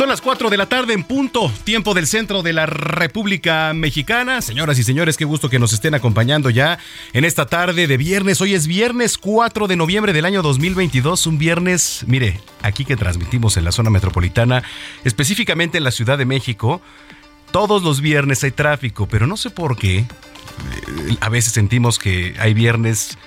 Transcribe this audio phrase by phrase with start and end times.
[0.00, 4.40] Son las 4 de la tarde en punto, tiempo del centro de la República Mexicana.
[4.40, 6.78] Señoras y señores, qué gusto que nos estén acompañando ya
[7.12, 8.40] en esta tarde de viernes.
[8.40, 13.58] Hoy es viernes 4 de noviembre del año 2022, un viernes, mire, aquí que transmitimos
[13.58, 14.62] en la zona metropolitana,
[15.04, 16.80] específicamente en la Ciudad de México.
[17.52, 19.98] Todos los viernes hay tráfico, pero no sé por qué.
[19.98, 20.06] eh,
[21.20, 23.18] A veces sentimos que hay viernes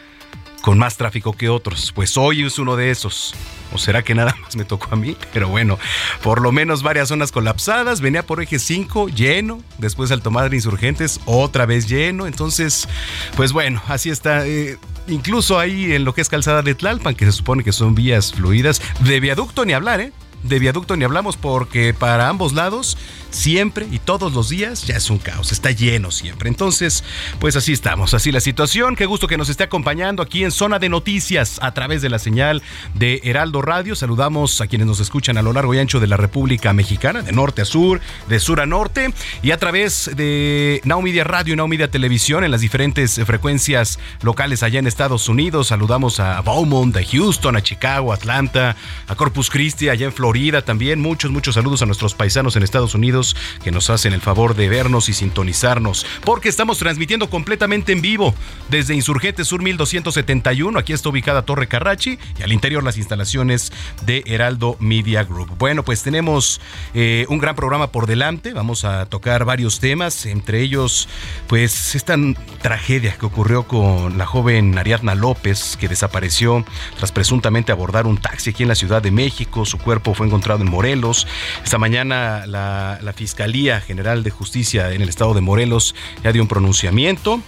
[0.64, 1.92] con más tráfico que otros.
[1.94, 3.36] Pues hoy es uno de esos.
[3.74, 5.18] ¿O será que nada más me tocó a mí?
[5.34, 5.78] Pero bueno,
[6.22, 8.00] por lo menos varias zonas colapsadas.
[8.00, 9.62] Venía por eje 5 lleno.
[9.78, 12.28] Después al tomar insurgentes otra vez lleno.
[12.28, 12.88] Entonces,
[13.36, 14.48] pues bueno, así está.
[14.48, 14.78] Eh,
[15.10, 18.32] incluso ahí en lo que es calzada de Tlalpan, que se supone que son vías
[18.32, 18.82] fluidas.
[19.02, 20.14] De viaducto ni hablar, ¿eh?
[20.44, 22.98] De viaducto ni hablamos porque para ambos lados
[23.34, 26.50] siempre y todos los días ya es un caos, está lleno siempre.
[26.50, 27.04] Entonces,
[27.40, 28.96] pues así estamos, así la situación.
[28.96, 32.20] Qué gusto que nos esté acompañando aquí en Zona de Noticias a través de la
[32.20, 32.62] señal
[32.94, 33.96] de Heraldo Radio.
[33.96, 37.32] Saludamos a quienes nos escuchan a lo largo y ancho de la República Mexicana, de
[37.32, 41.68] norte a sur, de sur a norte, y a través de Now Radio y Now
[41.68, 45.68] Media Televisión en las diferentes frecuencias locales allá en Estados Unidos.
[45.68, 48.76] Saludamos a Beaumont, a Houston, a Chicago, Atlanta,
[49.08, 51.02] a Corpus Christi, allá en Florida también.
[51.02, 53.23] Muchos, muchos saludos a nuestros paisanos en Estados Unidos
[53.64, 58.34] que nos hacen el favor de vernos y sintonizarnos, porque estamos transmitiendo completamente en vivo
[58.70, 60.78] desde Insurgente Sur 1271.
[60.78, 63.72] Aquí está ubicada Torre Carrachi y al interior las instalaciones
[64.06, 65.58] de Heraldo Media Group.
[65.58, 66.60] Bueno, pues tenemos
[66.94, 68.54] eh, un gran programa por delante.
[68.54, 71.08] Vamos a tocar varios temas, entre ellos,
[71.48, 72.16] pues esta
[72.62, 76.66] tragedia que ocurrió con la joven Ariadna López, que desapareció
[76.98, 79.66] tras presuntamente abordar un taxi aquí en la Ciudad de México.
[79.66, 81.28] Su cuerpo fue encontrado en Morelos.
[81.64, 86.48] Esta mañana la, Fiscalía General de Justicia en el estado de Morelos ya dio un
[86.48, 87.42] pronunciamiento.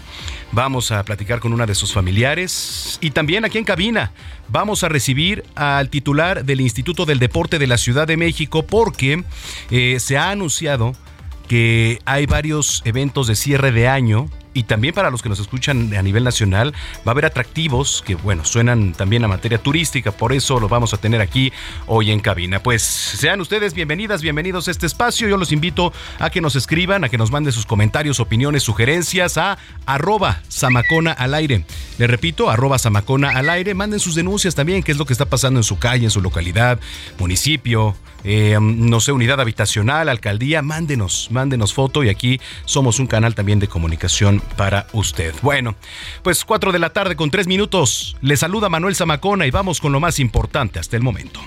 [0.51, 4.11] Vamos a platicar con una de sus familiares y también aquí en cabina
[4.47, 9.23] vamos a recibir al titular del Instituto del Deporte de la Ciudad de México porque
[9.71, 10.93] eh, se ha anunciado
[11.47, 15.93] que hay varios eventos de cierre de año y también para los que nos escuchan
[15.93, 16.73] a nivel nacional
[17.07, 20.93] va a haber atractivos que bueno suenan también a materia turística por eso lo vamos
[20.93, 21.51] a tener aquí
[21.85, 22.63] hoy en cabina.
[22.63, 25.27] Pues sean ustedes bienvenidas bienvenidos a este espacio.
[25.27, 29.37] Yo los invito a que nos escriban a que nos manden sus comentarios opiniones sugerencias
[29.37, 31.65] a arroba samacona al aire.
[31.97, 33.73] Le repito arroba samacona al aire.
[33.73, 36.21] Manden sus denuncias también qué es lo que está pasando en su calle en su
[36.21, 36.79] localidad
[37.19, 37.95] municipio
[38.27, 43.59] eh, no sé, unidad habitacional, alcaldía, mándenos, mándenos foto y aquí somos un canal también
[43.59, 45.33] de comunicación para usted.
[45.41, 45.75] Bueno,
[46.23, 48.15] pues 4 de la tarde con 3 minutos.
[48.21, 51.39] Le saluda Manuel Zamacona y vamos con lo más importante hasta el momento.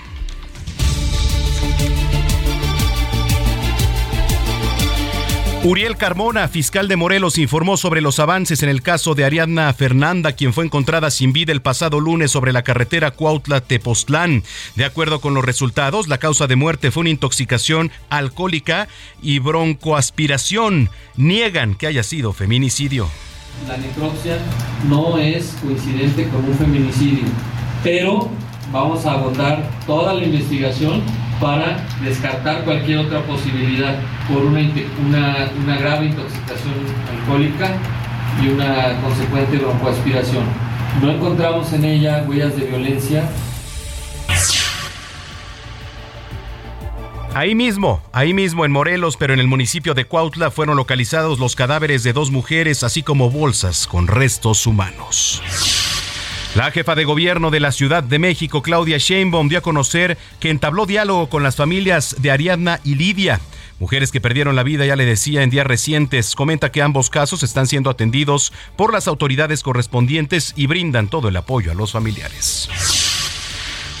[5.61, 10.31] Uriel Carmona, fiscal de Morelos, informó sobre los avances en el caso de Ariadna Fernanda,
[10.31, 14.43] quien fue encontrada sin vida el pasado lunes sobre la carretera Cuautla-Tepoztlán.
[14.75, 18.87] De acuerdo con los resultados, la causa de muerte fue una intoxicación alcohólica
[19.21, 20.89] y broncoaspiración.
[21.17, 23.09] Niegan que haya sido feminicidio.
[23.67, 24.37] La necropsia
[24.87, 27.25] no es coincidente con un feminicidio,
[27.83, 28.29] pero
[28.71, 31.01] vamos a agotar toda la investigación
[31.39, 34.59] para descartar cualquier otra posibilidad por una,
[35.07, 36.73] una, una grave intoxicación
[37.11, 37.77] alcohólica
[38.43, 40.43] y una consecuente broncoaspiración.
[41.01, 43.29] No encontramos en ella huellas de violencia.
[47.33, 51.55] Ahí mismo, ahí mismo en Morelos, pero en el municipio de Cuautla fueron localizados los
[51.55, 55.41] cadáveres de dos mujeres, así como bolsas con restos humanos.
[56.55, 60.49] La jefa de gobierno de la Ciudad de México, Claudia Sheinbaum, dio a conocer que
[60.49, 63.39] entabló diálogo con las familias de Ariadna y Lidia.
[63.77, 66.35] Mujeres que perdieron la vida, ya le decía, en días recientes.
[66.35, 71.37] Comenta que ambos casos están siendo atendidos por las autoridades correspondientes y brindan todo el
[71.37, 72.67] apoyo a los familiares.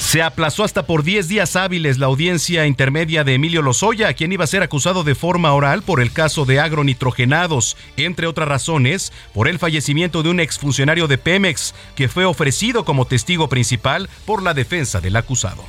[0.09, 4.43] Se aplazó hasta por 10 días hábiles la audiencia intermedia de Emilio Lozoya, quien iba
[4.43, 9.47] a ser acusado de forma oral por el caso de agronitrogenados, entre otras razones, por
[9.47, 14.55] el fallecimiento de un exfuncionario de Pemex que fue ofrecido como testigo principal por la
[14.55, 15.63] defensa del acusado.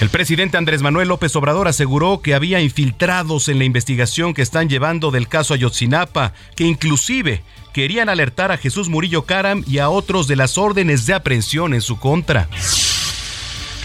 [0.00, 4.68] El presidente Andrés Manuel López Obrador aseguró que había infiltrados en la investigación que están
[4.68, 10.26] llevando del caso Ayotzinapa, que inclusive querían alertar a Jesús Murillo Caram y a otros
[10.26, 12.48] de las órdenes de aprehensión en su contra.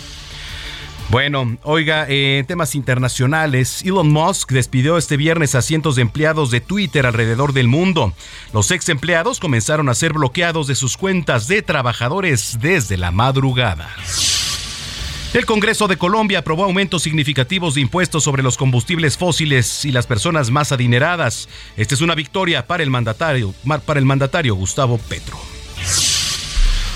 [1.10, 6.62] Bueno, oiga, en temas internacionales, Elon Musk despidió este viernes a cientos de empleados de
[6.62, 8.14] Twitter alrededor del mundo.
[8.54, 13.90] Los ex empleados comenzaron a ser bloqueados de sus cuentas de trabajadores desde la madrugada.
[15.34, 20.06] El Congreso de Colombia aprobó aumentos significativos de impuestos sobre los combustibles fósiles y las
[20.06, 21.48] personas más adineradas.
[21.78, 23.54] Esta es una victoria para el mandatario,
[23.86, 25.51] para el mandatario Gustavo Petro.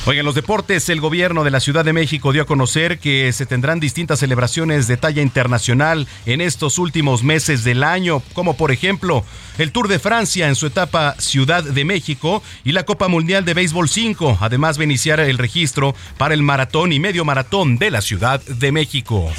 [0.08, 3.48] Oigan, los deportes, el gobierno de la Ciudad de México dio a conocer que se
[3.48, 9.26] tendrán distintas celebraciones de talla internacional en estos últimos meses del año, como por ejemplo
[9.58, 13.56] el Tour de Francia en su etapa Ciudad de México y la Copa Mundial de
[13.56, 14.38] Béisbol 5.
[14.42, 18.40] Además va a iniciar el registro para el maratón y medio maratón de la Ciudad
[18.46, 19.32] de México.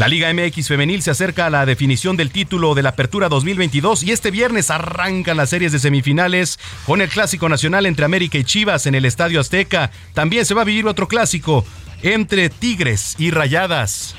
[0.00, 4.02] La Liga MX Femenil se acerca a la definición del título de la Apertura 2022
[4.02, 8.44] y este viernes arrancan las series de semifinales con el Clásico Nacional entre América y
[8.44, 9.90] Chivas en el Estadio Azteca.
[10.14, 11.66] También se va a vivir otro clásico
[12.00, 14.14] entre Tigres y Rayadas.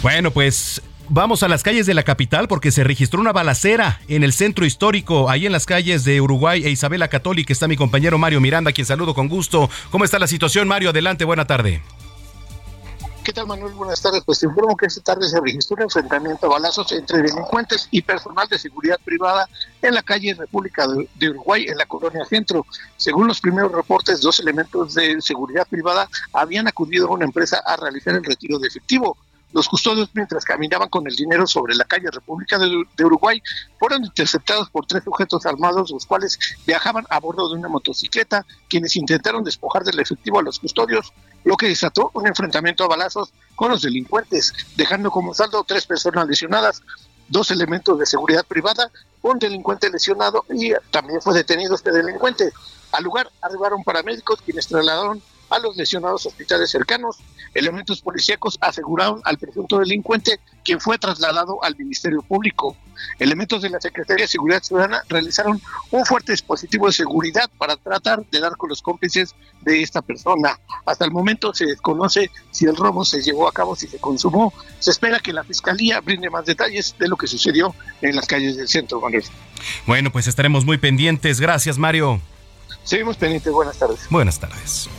[0.00, 4.24] Bueno, pues Vamos a las calles de la capital porque se registró una balacera en
[4.24, 7.52] el centro histórico, ahí en las calles de Uruguay e Isabela Católica.
[7.52, 9.70] Está mi compañero Mario Miranda, quien saludo con gusto.
[9.90, 10.90] ¿Cómo está la situación, Mario?
[10.90, 11.80] Adelante, buena tarde.
[13.26, 13.74] ¿Qué tal, Manuel?
[13.74, 14.22] Buenas tardes.
[14.24, 18.00] Pues te informo que esta tarde se registró un enfrentamiento a balazos entre delincuentes y
[18.00, 19.48] personal de seguridad privada
[19.82, 22.64] en la calle República de Uruguay, en la colonia Centro.
[22.96, 27.74] Según los primeros reportes, dos elementos de seguridad privada habían acudido a una empresa a
[27.74, 29.16] realizar el retiro de efectivo.
[29.52, 33.42] Los custodios, mientras caminaban con el dinero sobre la calle República de, Uruguay,
[33.78, 38.96] fueron interceptados por tres sujetos armados, los cuales viajaban a bordo de una motocicleta, quienes
[38.96, 41.12] intentaron despojar del efectivo a los custodios,
[41.46, 46.26] lo que desató un enfrentamiento a balazos con los delincuentes, dejando como saldo tres personas
[46.26, 46.82] lesionadas,
[47.28, 48.90] dos elementos de seguridad privada,
[49.22, 52.52] un delincuente lesionado y también fue detenido este delincuente.
[52.90, 57.18] Al lugar arribaron paramédicos quienes trasladaron a los lesionados hospitales cercanos.
[57.56, 62.76] Elementos policíacos aseguraron al presunto delincuente quien fue trasladado al Ministerio Público.
[63.18, 65.60] Elementos de la Secretaría de Seguridad Ciudadana realizaron
[65.90, 70.58] un fuerte dispositivo de seguridad para tratar de dar con los cómplices de esta persona.
[70.84, 74.52] Hasta el momento se desconoce si el robo se llevó a cabo, si se consumó.
[74.78, 78.58] Se espera que la Fiscalía brinde más detalles de lo que sucedió en las calles
[78.58, 79.24] del centro, Manuel.
[79.86, 81.40] Bueno, pues estaremos muy pendientes.
[81.40, 82.20] Gracias, Mario.
[82.84, 83.50] Seguimos pendientes.
[83.50, 84.00] Buenas tardes.
[84.10, 84.90] Buenas tardes.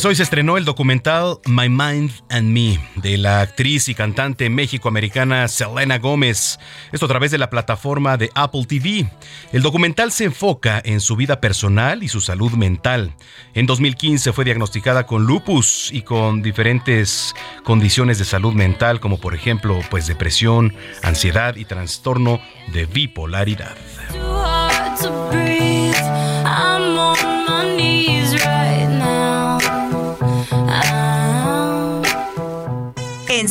[0.00, 4.48] Pues hoy se estrenó el documental My Mind and Me de la actriz y cantante
[4.48, 6.58] méxico-americana Selena Gómez.
[6.90, 9.10] Esto a través de la plataforma de Apple TV.
[9.52, 13.14] El documental se enfoca en su vida personal y su salud mental.
[13.52, 19.34] En 2015 fue diagnosticada con lupus y con diferentes condiciones de salud mental como por
[19.34, 22.40] ejemplo pues depresión, ansiedad y trastorno
[22.72, 23.76] de bipolaridad.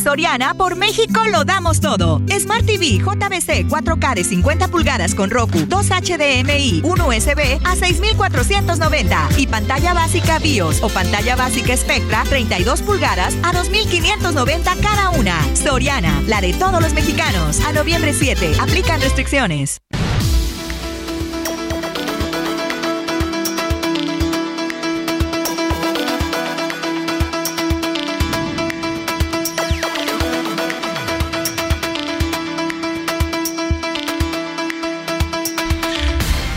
[0.00, 2.20] Soriana, por México lo damos todo.
[2.28, 9.28] Smart TV JBC 4K de 50 pulgadas con Roku, 2 HDMI, 1 USB a 6,490.
[9.36, 15.38] Y pantalla básica BIOS o pantalla básica Spectra 32 pulgadas a 2,590 cada una.
[15.54, 17.60] Soriana, la de todos los mexicanos.
[17.66, 19.80] A noviembre 7, aplican restricciones.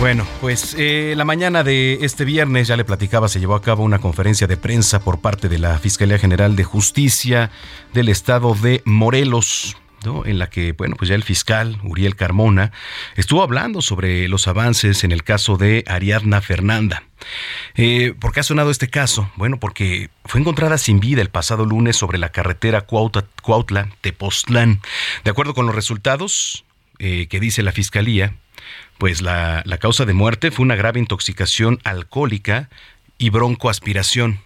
[0.03, 3.83] Bueno, pues eh, la mañana de este viernes, ya le platicaba, se llevó a cabo
[3.83, 7.51] una conferencia de prensa por parte de la Fiscalía General de Justicia
[7.93, 9.77] del Estado de Morelos
[10.25, 12.73] en la que, bueno, pues ya el fiscal Uriel Carmona
[13.15, 17.03] estuvo hablando sobre los avances en el caso de Ariadna Fernanda.
[17.75, 19.31] Eh, ¿Por qué ha sonado este caso?
[19.37, 24.81] Bueno, porque fue encontrada sin vida el pasado lunes sobre la carretera Cuautla-Tepoztlán.
[25.23, 26.65] De acuerdo con los resultados
[26.99, 28.35] eh, que dice la fiscalía,
[28.97, 32.69] pues la, la causa de muerte fue una grave intoxicación alcohólica
[33.17, 34.39] y broncoaspiración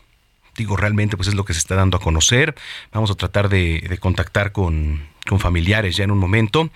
[0.58, 2.56] digo, realmente pues es lo que se está dando a conocer.
[2.92, 6.70] Vamos a tratar de, contactar con, familiares ya en un momento.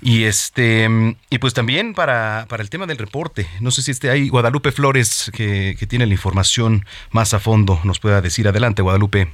[0.00, 0.88] Y este
[1.30, 4.72] y pues también para, para el tema del reporte, no sé si este hay Guadalupe
[4.72, 8.48] Flores que, que tiene la información más a fondo, nos pueda decir.
[8.48, 9.28] Adelante, Guadalupe.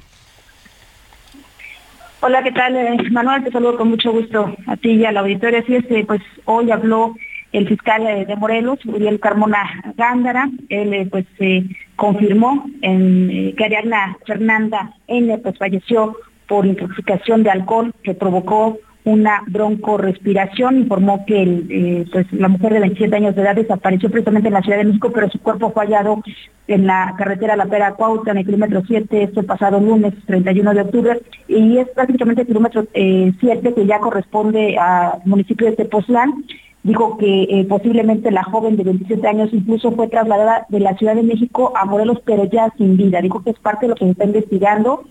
[2.21, 2.75] Hola, ¿qué tal?
[2.75, 5.59] Eh, Manuel, te saludo con mucho gusto a ti y a la auditoría.
[5.59, 7.15] Así es, pues hoy habló
[7.51, 9.63] el fiscal eh, de Morelos, Uriel Carmona
[9.97, 11.65] Gándara, él eh, pues eh,
[11.95, 16.15] confirmó en, que Ariadna Fernanda N pues falleció
[16.47, 23.15] por intoxicación de alcohol que provocó una broncorespiración, informó que pues, la mujer de 27
[23.15, 26.21] años de edad desapareció precisamente en la Ciudad de México, pero su cuerpo fue hallado
[26.67, 30.81] en la carretera La Pera Cuauta, en el kilómetro 7, este pasado lunes 31 de
[30.81, 36.43] octubre, y es prácticamente el kilómetro 7 que ya corresponde al municipio de Tepoztlán,
[36.89, 41.13] dijo que eh, posiblemente la joven de 27 años incluso fue trasladada de la Ciudad
[41.13, 43.21] de México a Morelos, pero ya sin vida.
[43.21, 45.03] Dijo que es parte de lo que se está investigando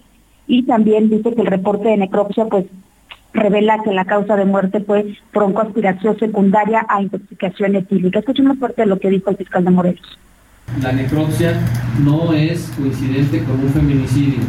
[0.49, 2.65] y también dice que el reporte de necropsia pues
[3.33, 8.19] revela que la causa de muerte fue broncoaspiración secundaria a intoxicación etílica.
[8.19, 10.19] Escuchemos parte de lo que dijo el fiscal de Morelos.
[10.83, 11.61] La necropsia
[12.05, 14.41] no es coincidente con un feminicidio,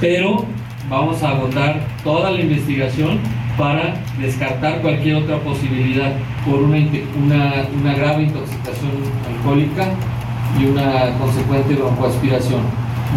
[0.00, 0.46] pero
[0.88, 3.18] vamos a agotar toda la investigación
[3.60, 6.12] para descartar cualquier otra posibilidad
[6.48, 6.78] por una,
[7.82, 8.90] una, grave intoxicación
[9.28, 9.86] alcohólica
[10.58, 12.62] y una consecuente broncoaspiración.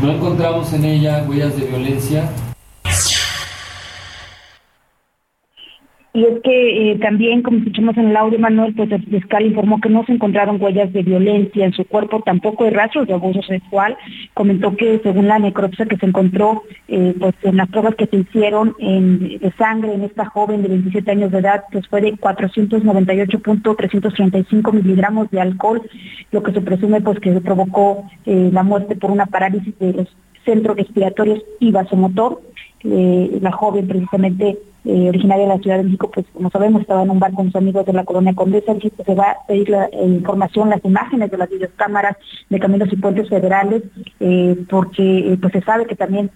[0.02, 2.30] No encontramos en ella huellas de violencia
[6.16, 9.82] Y es que eh, también, como escuchamos en el audio, Manuel, pues el fiscal informó
[9.82, 13.42] que no se encontraron huellas de violencia en su cuerpo, tampoco de rastros de abuso
[13.42, 13.98] sexual.
[14.36, 18.18] Comentó que según la necropsia que se encontró, eh, pues en las pruebas que se
[18.18, 22.14] hicieron en, de sangre en esta joven de 27 años de edad, pues fue de
[22.14, 25.82] 498.335 miligramos de alcohol,
[26.32, 30.16] lo que se presume pues que provocó eh, la muerte por una parálisis de los
[30.46, 32.40] centros respiratorios y vasomotor.
[32.84, 37.10] La joven precisamente eh, originaria de la Ciudad de México, pues como sabemos estaba en
[37.10, 39.86] un bar con sus amigos de la colonia Condesa, que se va a pedir la
[39.86, 42.18] eh, información, las imágenes de las videocámaras
[42.50, 43.82] de caminos y puentes federales,
[44.20, 46.30] eh, porque pues se sabe que también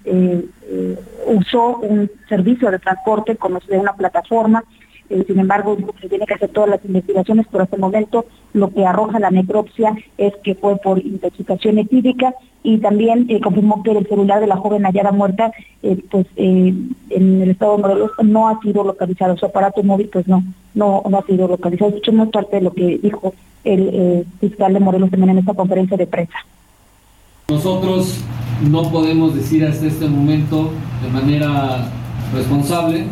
[1.26, 4.64] usó un servicio de transporte como de una plataforma,
[5.10, 8.70] eh, sin embargo, se tiene que hacer todas las investigaciones, pero hasta el momento lo
[8.74, 12.34] que arroja la necropsia es que fue por intoxicación etílica
[12.64, 15.52] y también eh, confirmó que el celular de la joven hallada muerta,
[15.84, 20.28] eh, pues en el estado de Morelos no ha sido localizado, su aparato móvil pues
[20.28, 21.90] no, no, no ha sido localizado.
[21.90, 23.34] Escuchemos parte de lo que dijo
[23.64, 26.38] el fiscal de Morelos también en esta conferencia de prensa.
[27.50, 28.20] Nosotros
[28.70, 30.72] no podemos decir hasta este momento
[31.02, 31.90] de manera
[32.34, 33.06] responsable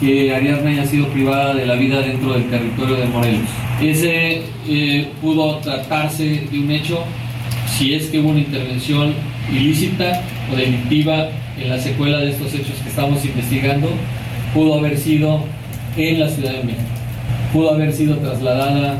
[0.00, 3.48] que Ariadna haya sido privada de la vida dentro del territorio de Morelos.
[3.82, 7.04] Ese eh, pudo tratarse de un hecho
[7.66, 9.14] si es que hubo una intervención
[9.52, 11.28] ilícita o delictiva
[11.58, 13.88] en la secuela de estos hechos que estamos investigando,
[14.54, 15.44] pudo haber sido
[15.96, 16.82] en la Ciudad de México,
[17.52, 18.98] pudo haber sido trasladada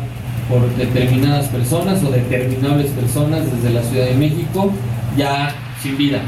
[0.49, 4.73] por determinadas personas o determinables personas desde la Ciudad de México
[5.17, 6.21] ya sin vida.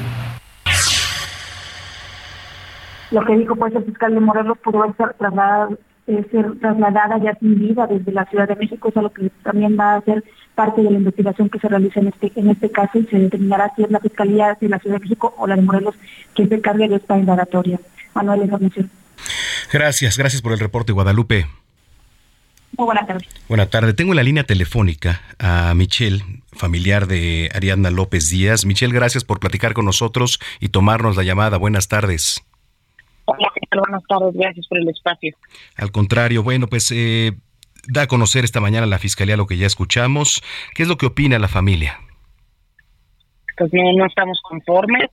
[3.10, 5.68] Lo que dijo pues el fiscal de Morelos pudo ser trasladada,
[6.06, 9.30] eh, ser trasladada ya sin vida desde la Ciudad de México, eso es lo que
[9.42, 10.24] también va a ser
[10.54, 13.72] parte de la investigación que se realiza en este en este caso y se determinará
[13.74, 15.94] si es la Fiscalía de la Ciudad de México o la de Morelos
[16.34, 17.80] quien se encargue de esta indagatoria.
[18.14, 18.90] Manuel, información.
[19.72, 21.46] Gracias, gracias por el reporte, Guadalupe.
[22.76, 23.26] Muy buena tarde.
[23.48, 23.92] Buena tarde.
[23.92, 28.64] Tengo en la línea telefónica a Michelle, familiar de Ariadna López Díaz.
[28.64, 31.58] Michelle, gracias por platicar con nosotros y tomarnos la llamada.
[31.58, 32.42] Buenas tardes.
[33.30, 35.36] Hola, buenas tardes, gracias por el espacio.
[35.76, 37.32] Al contrario, bueno, pues eh,
[37.86, 40.42] da a conocer esta mañana la Fiscalía lo que ya escuchamos.
[40.74, 41.98] ¿Qué es lo que opina la familia?
[43.56, 45.10] Pues no, no estamos conformes.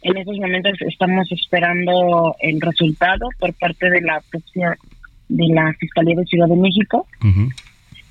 [0.00, 4.22] En estos momentos estamos esperando el resultado por parte de la
[5.28, 7.06] de la Fiscalía de Ciudad de México,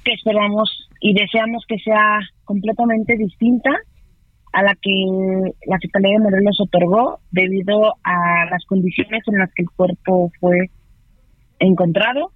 [0.03, 3.71] que esperamos y deseamos que sea completamente distinta
[4.53, 4.91] a la que
[5.65, 10.69] la Fiscalía de Morelos otorgó debido a las condiciones en las que el cuerpo fue
[11.59, 12.31] encontrado,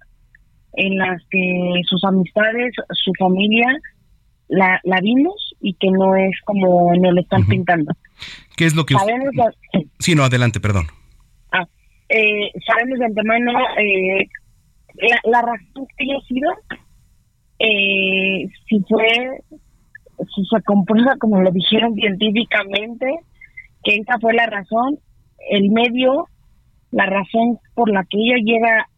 [0.74, 3.68] en las que sus amistades, su familia
[4.48, 7.92] la, la vimos y que no es como nos lo están pintando.
[8.56, 9.34] ¿Qué es lo que Sabemos
[9.98, 10.86] Sí, no, adelante, perdón.
[11.52, 11.66] Ah,
[12.08, 14.28] eh, sabemos de antemano eh,
[15.24, 16.50] la, razón que haya sido,
[17.58, 19.40] eh, si fue,
[20.18, 23.06] se comprueba como lo dijeron científicamente,
[23.84, 24.98] que esa fue la razón,
[25.50, 26.26] el medio,
[26.90, 28.88] la razón por la que ella llega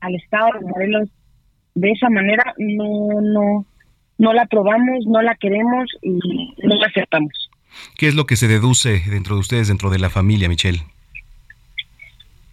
[0.00, 1.08] al estado de Morelos
[1.74, 3.66] de esa manera, no, no,
[4.18, 6.18] no la aprobamos, no la queremos y
[6.62, 7.50] no la aceptamos.
[7.96, 10.82] ¿Qué es lo que se deduce dentro de ustedes, dentro de la familia, Michelle?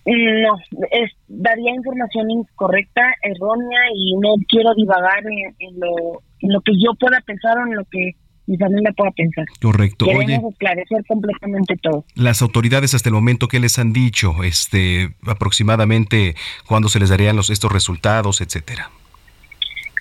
[0.06, 0.58] No,
[0.92, 6.94] es, daría información incorrecta, errónea y no quiero divagar en, lo, en lo que yo
[7.00, 8.16] pueda pensar o en lo que
[8.48, 9.46] mi familia pueda pensar.
[9.62, 10.06] Correcto.
[10.06, 12.04] Queremos esclarecer completamente todo.
[12.16, 14.44] Las autoridades hasta el momento, ¿qué les han dicho?
[14.44, 16.36] Este, aproximadamente,
[16.68, 18.90] ¿cuándo se les darían los, estos resultados, etcétera?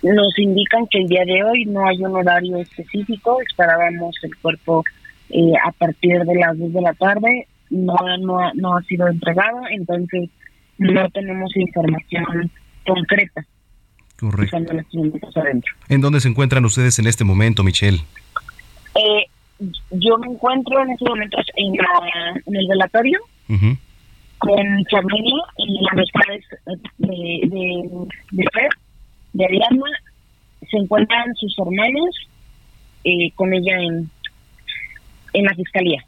[0.03, 4.83] Nos indican que el día de hoy no hay un horario específico, esperábamos el cuerpo
[5.29, 9.61] eh, a partir de las 2 de la tarde, no, no, no ha sido entregado,
[9.71, 10.29] entonces
[10.79, 12.51] no tenemos información
[12.87, 13.45] concreta.
[14.19, 14.59] Correcto.
[15.89, 18.01] ¿En dónde se encuentran ustedes en este momento, Michelle?
[18.95, 19.25] Eh,
[19.93, 23.19] yo me encuentro en estos momentos en, en el velatorio
[24.39, 26.45] con familia y amistades
[26.99, 28.45] de, de, de
[29.33, 29.91] de Ariadna.
[30.71, 32.29] Se encuentran sus hermanos
[33.05, 34.11] eh, con ella en,
[35.33, 36.05] en la fiscalía.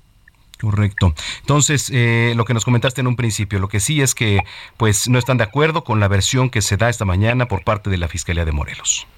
[0.63, 1.13] Correcto.
[1.41, 4.39] Entonces, eh, lo que nos comentaste en un principio, lo que sí es que
[4.77, 7.91] pues no están de acuerdo con la versión que se da esta mañana por parte
[7.91, 9.09] de la Fiscalía de Morelos.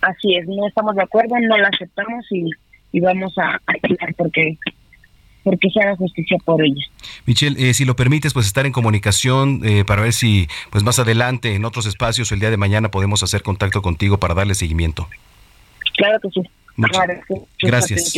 [0.00, 2.50] Así es, no estamos de acuerdo, no la aceptamos y,
[2.98, 4.56] vamos a, a porque
[5.44, 6.82] porque se haga justicia por ella.
[7.26, 10.98] Michelle, eh, si lo permites, pues estar en comunicación eh, para ver si pues más
[10.98, 15.08] adelante en otros espacios el día de mañana podemos hacer contacto contigo para darle seguimiento.
[15.98, 16.42] Claro que sí.
[17.60, 18.14] Gracias.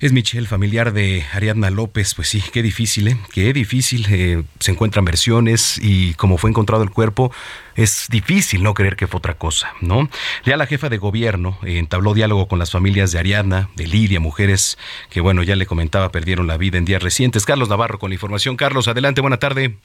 [0.00, 2.14] Es Michelle, familiar de Ariadna López.
[2.14, 3.16] Pues sí, qué difícil, ¿eh?
[3.32, 4.06] Qué difícil.
[4.10, 7.32] Eh, se encuentran versiones y como fue encontrado el cuerpo,
[7.76, 10.08] es difícil no creer que fue otra cosa, ¿no?
[10.44, 14.18] Ya la jefa de gobierno eh, entabló diálogo con las familias de Ariadna, de Lidia,
[14.18, 14.76] mujeres
[15.08, 17.44] que, bueno, ya le comentaba, perdieron la vida en días recientes.
[17.44, 18.56] Carlos Navarro con la información.
[18.56, 19.76] Carlos, adelante, buena tarde.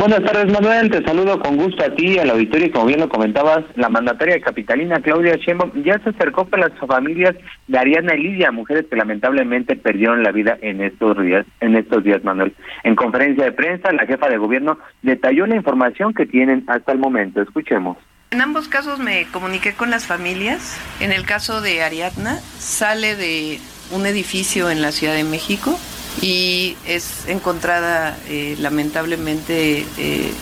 [0.00, 0.90] Buenas tardes, Manuel.
[0.90, 4.40] Te saludo con gusto a ti, al auditorio, y como bien lo comentabas, la mandataria
[4.40, 7.36] capitalina Claudia Sheinbaum ya se acercó con las familias
[7.68, 12.02] de Ariana y Lidia, mujeres que lamentablemente perdieron la vida en estos días, en estos
[12.02, 12.54] días, Manuel.
[12.82, 16.98] En conferencia de prensa, la jefa de gobierno detalló la información que tienen hasta el
[16.98, 17.42] momento.
[17.42, 17.98] Escuchemos.
[18.30, 20.80] En ambos casos me comuniqué con las familias.
[21.00, 23.58] En el caso de Ariadna, sale de
[23.90, 25.78] un edificio en la Ciudad de México
[26.20, 30.32] y es encontrada eh, lamentablemente eh,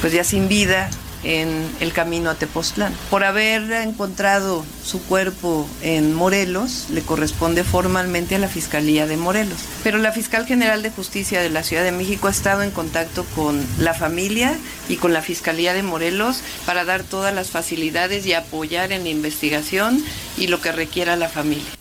[0.00, 0.90] pues ya sin vida
[1.26, 2.94] en el camino a Tepoztlán.
[3.10, 9.58] Por haber encontrado su cuerpo en Morelos, le corresponde formalmente a la Fiscalía de Morelos.
[9.82, 13.24] Pero la Fiscal General de Justicia de la Ciudad de México ha estado en contacto
[13.34, 14.56] con la familia
[14.88, 19.10] y con la Fiscalía de Morelos para dar todas las facilidades y apoyar en la
[19.10, 20.04] investigación
[20.36, 21.75] y lo que requiera la familia.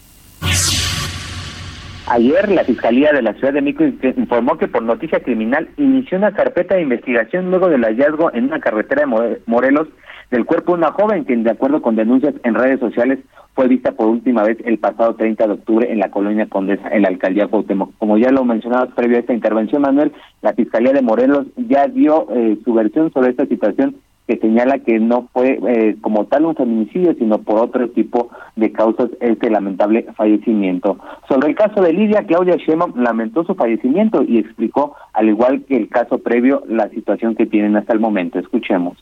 [2.07, 3.83] Ayer la Fiscalía de la Ciudad de México
[4.15, 8.59] informó que por noticia criminal inició una carpeta de investigación luego del hallazgo en una
[8.59, 9.87] carretera de Morelos
[10.29, 13.19] del cuerpo de una joven quien de acuerdo con denuncias en redes sociales
[13.55, 17.03] fue vista por última vez el pasado 30 de octubre en la colonia Condesa, en
[17.03, 17.97] la alcaldía Cuauhtémoc.
[17.97, 22.27] Como ya lo mencionabas previo a esta intervención, Manuel, la Fiscalía de Morelos ya dio
[22.35, 23.95] eh, su versión sobre esta situación
[24.27, 28.71] que señala que no fue eh, como tal un feminicidio, sino por otro tipo de
[28.71, 30.97] causas este lamentable fallecimiento.
[31.27, 35.75] Sobre el caso de Lidia, Claudia Sheinbaum lamentó su fallecimiento y explicó, al igual que
[35.77, 38.39] el caso previo, la situación que tienen hasta el momento.
[38.39, 38.97] Escuchemos.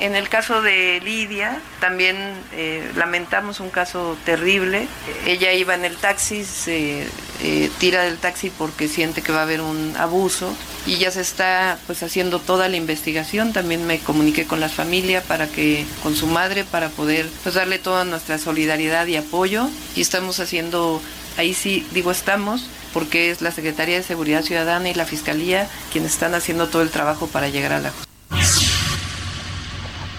[0.00, 2.16] En el caso de Lidia, también
[2.52, 4.88] eh, lamentamos un caso terrible.
[5.26, 7.06] Ella iba en el taxi, se
[7.42, 11.20] eh, tira del taxi porque siente que va a haber un abuso y ya se
[11.20, 13.52] está pues haciendo toda la investigación.
[13.52, 17.78] También me comuniqué con la familia para que, con su madre, para poder pues darle
[17.78, 19.68] toda nuestra solidaridad y apoyo.
[19.94, 21.02] Y estamos haciendo,
[21.36, 26.12] ahí sí digo estamos, porque es la Secretaría de Seguridad Ciudadana y la Fiscalía quienes
[26.12, 28.09] están haciendo todo el trabajo para llegar a la justicia.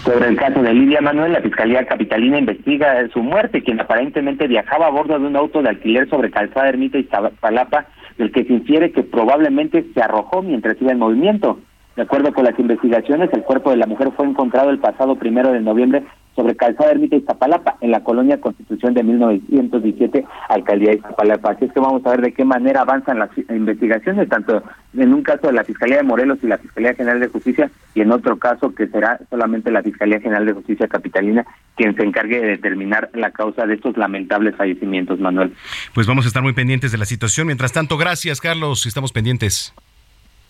[0.04, 4.88] Sobre el caso de Lidia Manuel, la Fiscalía Capitalina investiga su muerte, quien aparentemente viajaba
[4.88, 7.04] a bordo de un auto de alquiler sobre Calzada Ermita y
[7.40, 7.86] Palapa,
[8.18, 11.60] del que se infiere que probablemente se arrojó mientras iba en movimiento.
[11.96, 15.52] De acuerdo con las investigaciones, el cuerpo de la mujer fue encontrado el pasado primero
[15.52, 21.50] de noviembre sobre Calzada Ermita Iztapalapa, en la colonia Constitución de 1917, Alcaldía de Iztapalapa.
[21.50, 24.62] Así es que vamos a ver de qué manera avanzan las investigaciones, tanto
[24.96, 28.00] en un caso de la Fiscalía de Morelos y la Fiscalía General de Justicia, y
[28.00, 31.44] en otro caso que será solamente la Fiscalía General de Justicia Capitalina
[31.76, 35.52] quien se encargue de determinar la causa de estos lamentables fallecimientos, Manuel.
[35.94, 37.46] Pues vamos a estar muy pendientes de la situación.
[37.46, 38.86] Mientras tanto, gracias, Carlos.
[38.86, 39.74] Estamos pendientes.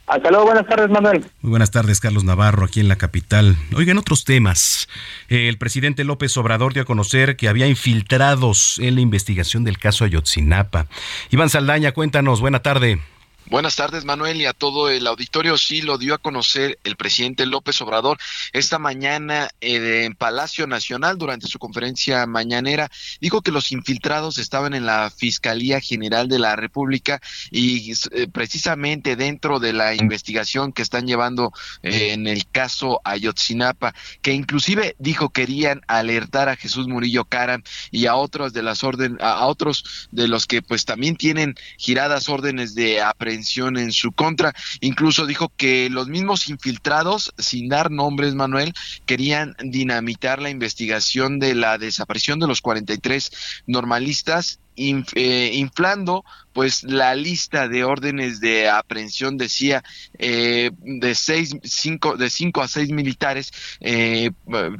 [0.07, 1.25] Hasta luego, buenas tardes, Manuel.
[1.41, 3.57] Muy buenas tardes, Carlos Navarro, aquí en la capital.
[3.75, 4.89] Oigan, otros temas.
[5.29, 10.05] El presidente López Obrador dio a conocer que había infiltrados en la investigación del caso
[10.05, 10.87] Ayotzinapa.
[11.31, 13.01] Iván Saldaña, cuéntanos, buena tarde.
[13.47, 15.59] Buenas tardes, Manuel, y a todo el auditorio.
[15.59, 18.19] Sí, lo dio a conocer el presidente López Obrador
[18.53, 22.91] esta mañana eh, en Palacio Nacional durante su conferencia mañanera.
[23.21, 29.17] Dijo que los infiltrados estaban en la Fiscalía General de la República y eh, precisamente
[29.17, 31.53] dentro de la investigación que están llevando
[31.83, 38.07] eh, en el caso Ayotzinapa, que inclusive dijo querían alertar a Jesús Murillo Caram y
[38.07, 42.75] a otros de las órdenes, a otros de los que pues también tienen giradas órdenes
[42.75, 44.55] de aprehensión en su contra.
[44.81, 48.73] Incluso dijo que los mismos infiltrados, sin dar nombres, Manuel,
[49.07, 57.15] querían dinamitar la investigación de la desaparición de los 43 normalistas eh, inflando pues la
[57.15, 59.85] lista de órdenes de aprehensión decía
[60.19, 64.31] eh, de seis cinco de cinco a seis militares eh,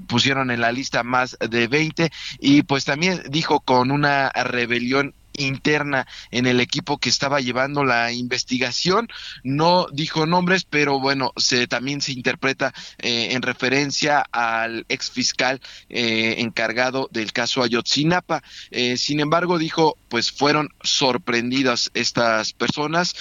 [0.09, 2.11] pusieron en la lista más de 20
[2.41, 8.13] y pues también dijo con una rebelión interna en el equipo que estaba llevando la
[8.13, 9.09] investigación.
[9.43, 15.61] No dijo nombres, pero bueno, se también se interpreta eh, en referencia al ex fiscal
[15.89, 18.43] eh, encargado del caso Ayotzinapa.
[18.71, 23.15] Eh, sin embargo, dijo, pues fueron sorprendidas estas personas.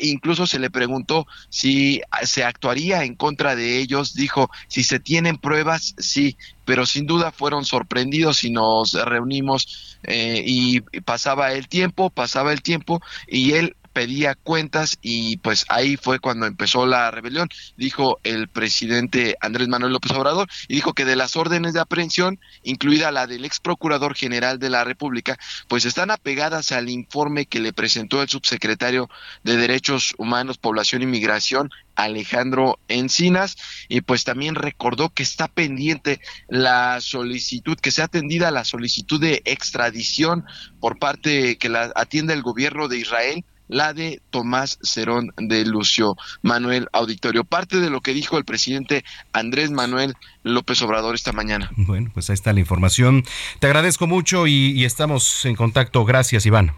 [0.00, 4.14] incluso se le preguntó si se actuaría en contra de ellos.
[4.14, 6.36] Dijo, si se tienen pruebas, sí,
[6.68, 12.60] pero sin duda fueron sorprendidos y nos reunimos eh, y pasaba el tiempo, pasaba el
[12.60, 18.46] tiempo y él pedía cuentas y pues ahí fue cuando empezó la rebelión, dijo el
[18.46, 23.26] presidente Andrés Manuel López Obrador, y dijo que de las órdenes de aprehensión, incluida la
[23.26, 28.22] del ex procurador general de la República, pues están apegadas al informe que le presentó
[28.22, 29.10] el subsecretario
[29.42, 33.56] de Derechos Humanos, Población y Migración, Alejandro Encinas,
[33.88, 39.42] y pues también recordó que está pendiente la solicitud, que se atendida la solicitud de
[39.44, 40.44] extradición
[40.78, 46.16] por parte que la atiende el gobierno de Israel la de Tomás Cerón de Lucio
[46.42, 47.44] Manuel Auditorio.
[47.44, 51.70] Parte de lo que dijo el presidente Andrés Manuel López Obrador esta mañana.
[51.76, 53.24] Bueno, pues ahí está la información.
[53.60, 56.04] Te agradezco mucho y, y estamos en contacto.
[56.04, 56.72] Gracias, Iván.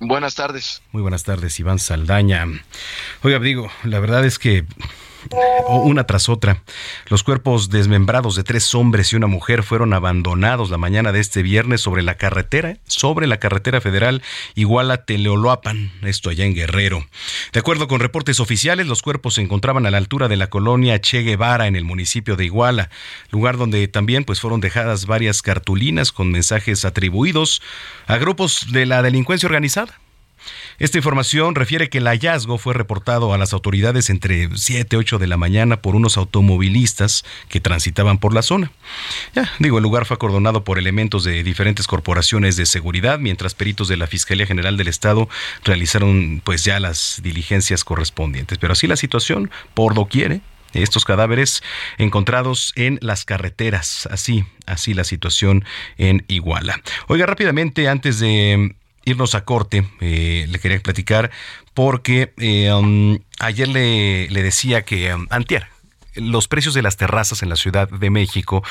[0.00, 0.82] Buenas tardes.
[0.90, 2.44] Muy buenas tardes, Iván Saldaña.
[3.22, 4.66] Oiga, digo, la verdad es que
[5.68, 6.62] una tras otra.
[7.08, 11.42] Los cuerpos desmembrados de tres hombres y una mujer fueron abandonados la mañana de este
[11.42, 14.22] viernes sobre la carretera, sobre la carretera federal
[14.54, 17.06] Iguala-Teleoloapan, esto allá en Guerrero.
[17.52, 21.00] De acuerdo con reportes oficiales, los cuerpos se encontraban a la altura de la colonia
[21.00, 22.90] Che Guevara en el municipio de Iguala,
[23.30, 27.62] lugar donde también pues fueron dejadas varias cartulinas con mensajes atribuidos
[28.06, 30.01] a grupos de la delincuencia organizada.
[30.78, 35.18] Esta información refiere que el hallazgo fue reportado a las autoridades entre 7 y 8
[35.18, 38.72] de la mañana por unos automovilistas que transitaban por la zona.
[39.34, 43.88] Ya, digo, el lugar fue acordonado por elementos de diferentes corporaciones de seguridad, mientras peritos
[43.88, 45.28] de la Fiscalía General del Estado
[45.64, 48.58] realizaron pues ya las diligencias correspondientes.
[48.58, 50.40] Pero así la situación, por lo quiere,
[50.72, 51.62] estos cadáveres
[51.98, 54.08] encontrados en las carreteras.
[54.10, 55.64] Así, así la situación
[55.98, 56.80] en Iguala.
[57.08, 61.30] Oiga, rápidamente, antes de irnos a corte, eh, le quería platicar
[61.74, 65.66] porque eh, um, ayer le, le, decía que um, antier,
[66.14, 68.62] los precios de las terrazas en la Ciudad de México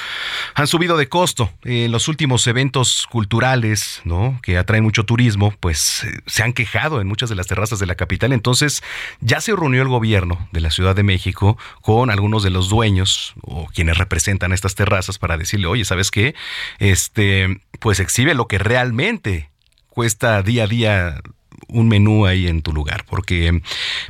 [0.53, 1.51] han subido de costo.
[1.63, 4.39] En los últimos eventos culturales, ¿no?
[4.43, 7.85] que atraen mucho turismo, pues eh, se han quejado en muchas de las terrazas de
[7.85, 8.31] la capital.
[8.33, 8.83] Entonces,
[9.21, 13.33] ya se reunió el gobierno de la Ciudad de México con algunos de los dueños
[13.41, 16.35] o quienes representan estas terrazas para decirle, oye, ¿sabes qué?
[16.79, 19.50] Este, pues exhibe lo que realmente
[19.91, 21.21] cuesta día a día
[21.67, 23.61] un menú ahí en tu lugar, porque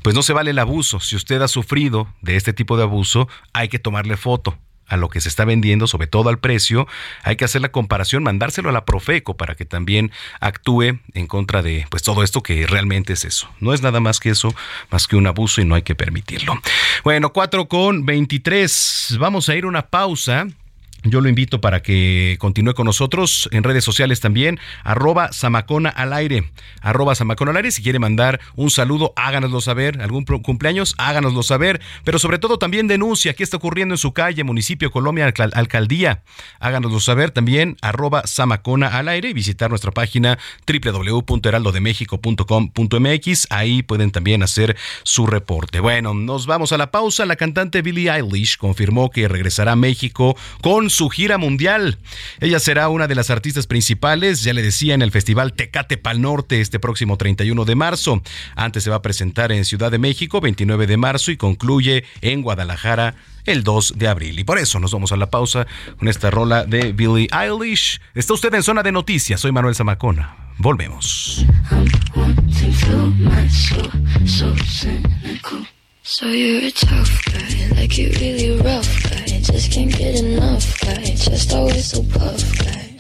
[0.04, 1.00] pues no se vale el abuso.
[1.00, 5.10] Si usted ha sufrido de este tipo de abuso, hay que tomarle foto a lo
[5.10, 6.86] que se está vendiendo, sobre todo al precio,
[7.24, 11.62] hay que hacer la comparación, mandárselo a la Profeco para que también actúe en contra
[11.62, 13.50] de pues todo esto que realmente es eso.
[13.62, 14.54] No es nada más que eso,
[14.90, 16.60] más que un abuso y no hay que permitirlo.
[17.06, 19.16] Bueno, 4 con 23.
[19.18, 20.48] Vamos a ir a una pausa
[21.04, 26.14] yo lo invito para que continúe con nosotros en redes sociales también, arroba Samacona al
[26.14, 27.72] aire, arroba Samacona al aire.
[27.72, 32.88] Si quiere mandar un saludo, háganoslo saber, algún cumpleaños, háganoslo saber, pero sobre todo también
[32.88, 36.22] denuncia qué está ocurriendo en su calle, municipio, Colombia, alcaldía.
[36.60, 40.38] Háganoslo saber también, arroba Samacona al aire y visitar nuestra página
[40.68, 43.48] www.heraldodemexico.com.mx.
[43.50, 45.80] Ahí pueden también hacer su reporte.
[45.80, 47.26] Bueno, nos vamos a la pausa.
[47.26, 51.98] La cantante Billie Eilish confirmó que regresará a México con su gira mundial.
[52.40, 56.22] Ella será una de las artistas principales, ya le decía, en el Festival Tecate Pal
[56.22, 58.22] Norte este próximo 31 de marzo.
[58.56, 62.42] Antes se va a presentar en Ciudad de México 29 de marzo y concluye en
[62.42, 64.40] Guadalajara el 2 de abril.
[64.40, 68.00] Y por eso nos vamos a la pausa con esta rola de Billie Eilish.
[68.14, 69.40] Está usted en zona de noticias.
[69.42, 70.36] Soy Manuel Zamacona.
[70.58, 71.46] Volvemos.
[76.04, 79.26] So you're a tough guy, like you really rough guy.
[79.42, 82.98] Just can't get enough guy, just always so puff guy.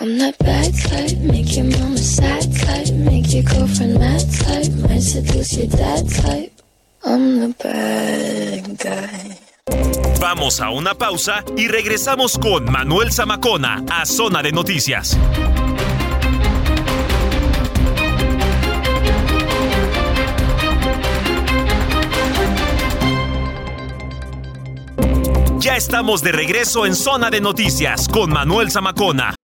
[0.00, 5.02] I'm that bad type, make your mama sad type, make your girlfriend mad type, might
[5.02, 6.52] seduce your dad type.
[7.04, 9.38] I'm the bad guy.
[10.18, 15.16] Vamos a una pausa y regresamos con Manuel Zamacona a Zona de Noticias.
[25.68, 29.34] Ya estamos de regreso en Zona de Noticias con Manuel Zamacona.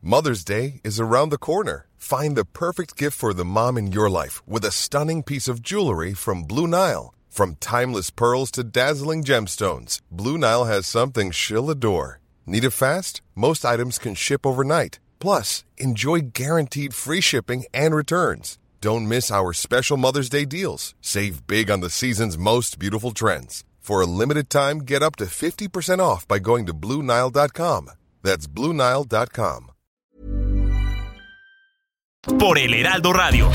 [0.00, 1.84] Mother's Day is around the corner.
[1.98, 5.60] Find the perfect gift for the mom in your life with a stunning piece of
[5.60, 7.12] jewelry from Blue Nile.
[7.28, 12.18] From timeless pearls to dazzling gemstones, Blue Nile has something she'll adore.
[12.46, 13.20] Need it fast?
[13.34, 15.00] Most items can ship overnight.
[15.18, 18.58] Plus, enjoy guaranteed free shipping and returns.
[18.80, 20.94] Don't miss our special Mother's Day deals.
[21.02, 23.64] Save big on the season's most beautiful trends.
[23.82, 27.90] For a limited time, get up to 50% off by going to BlueNile.com.
[28.22, 29.70] That's BlueNile.com.
[32.38, 33.50] Por el Heraldo Radio.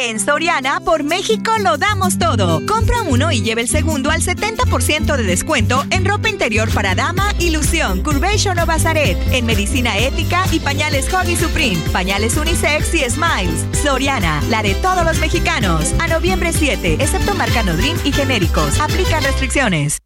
[0.00, 2.64] En Soriana, por México lo damos todo.
[2.66, 7.34] Compra uno y lleve el segundo al 70% de descuento en ropa interior para dama,
[7.40, 13.66] ilusión, curvation o bazaret, en medicina ética y pañales Hoggy Supreme, pañales unisex y smiles.
[13.82, 15.92] Soriana, la de todos los mexicanos.
[15.98, 18.78] A noviembre 7, excepto marca Nodrin y genéricos.
[18.78, 19.98] Aplican restricciones.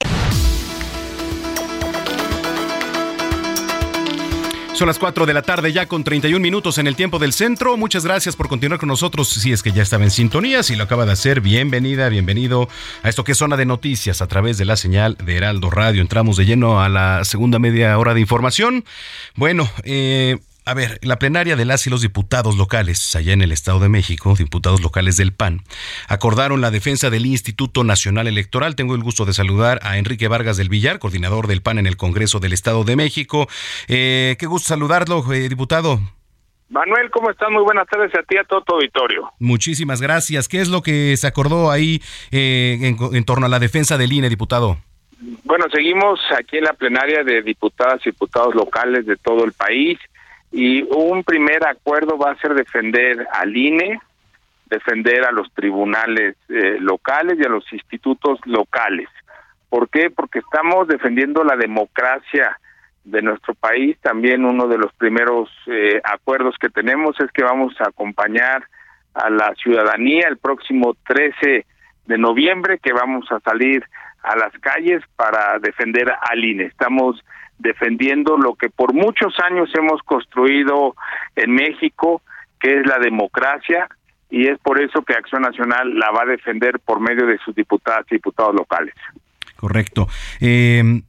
[4.83, 7.77] Son las 4 de la tarde ya con 31 minutos en el tiempo del centro.
[7.77, 9.29] Muchas gracias por continuar con nosotros.
[9.29, 12.69] Si es que ya estaba en sintonía, si lo acaba de hacer, bienvenida, bienvenido
[13.05, 16.03] a esto que es zona de noticias a través de la señal de Heraldo Radio.
[16.03, 18.85] Entramos de lleno a la segunda media hora de información.
[19.37, 23.51] Bueno, eh, a ver, la plenaria de las y los diputados locales allá en el
[23.51, 25.63] Estado de México, diputados locales del PAN,
[26.09, 28.77] acordaron la defensa del Instituto Nacional Electoral.
[28.77, 31.97] Tengo el gusto de saludar a Enrique Vargas del Villar, coordinador del PAN en el
[31.97, 33.49] Congreso del Estado de México.
[33.89, 35.99] Eh, qué gusto saludarlo, eh, diputado.
[36.69, 37.51] Manuel, ¿cómo estás?
[37.51, 39.31] Muy buenas tardes a ti y a todo tu auditorio.
[39.41, 40.49] Muchísimas gracias.
[40.49, 44.13] ¿Qué es lo que se acordó ahí eh, en, en torno a la defensa del
[44.13, 44.79] INE, diputado?
[45.45, 49.99] Bueno, seguimos aquí en la plenaria de diputadas y diputados locales de todo el país
[50.53, 53.99] y un primer acuerdo va a ser defender al INE,
[54.67, 59.09] defender a los tribunales eh, locales y a los institutos locales.
[59.71, 60.11] ¿Por qué?
[60.11, 62.59] Porque estamos defendiendo la democracia
[63.05, 63.97] de nuestro país.
[64.03, 68.65] También uno de los primeros eh, acuerdos que tenemos es que vamos a acompañar
[69.15, 71.67] a la ciudadanía el próximo 13
[72.07, 73.85] de noviembre, que vamos a salir
[74.23, 76.65] a las calles para defender al INE.
[76.65, 77.23] Estamos
[77.63, 80.95] defendiendo lo que por muchos años hemos construido
[81.37, 82.23] en México,
[82.61, 83.89] que es la democracia,
[84.31, 87.55] y es por eso que Acción Nacional la va a defender por medio de sus
[87.55, 88.95] diputadas y diputados locales.
[89.57, 90.09] Correcto.
[90.41, 91.03] Eh,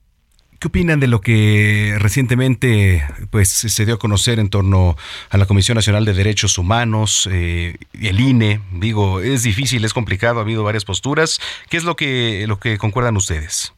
[0.63, 4.95] ¿Qué opinan de lo que recientemente pues, se dio a conocer en torno
[5.29, 8.61] a la Comisión Nacional de Derechos Humanos, eh, el INE?
[8.71, 11.41] Digo, es difícil, es complicado, ha habido varias posturas.
[11.69, 13.73] ¿Qué es lo que, lo que concuerdan ustedes?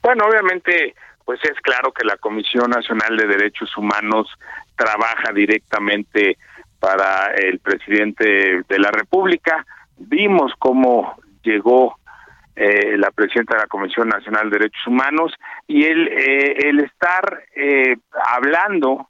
[0.00, 0.94] Bueno, obviamente
[1.26, 4.32] pues es claro que la Comisión Nacional de Derechos Humanos
[4.76, 6.38] trabaja directamente
[6.78, 9.66] para el presidente de la República.
[9.98, 11.98] Vimos cómo llegó
[12.54, 15.34] eh, la presidenta de la Comisión Nacional de Derechos Humanos
[15.66, 17.96] y el, eh, estar eh,
[18.32, 19.08] hablando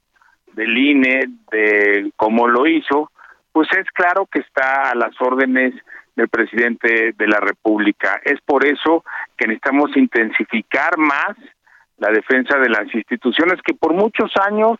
[0.53, 1.19] del INE,
[1.51, 3.11] de cómo lo hizo,
[3.51, 5.75] pues es claro que está a las órdenes
[6.15, 8.19] del presidente de la República.
[8.25, 9.03] Es por eso
[9.37, 11.37] que necesitamos intensificar más
[11.97, 14.77] la defensa de las instituciones que por muchos años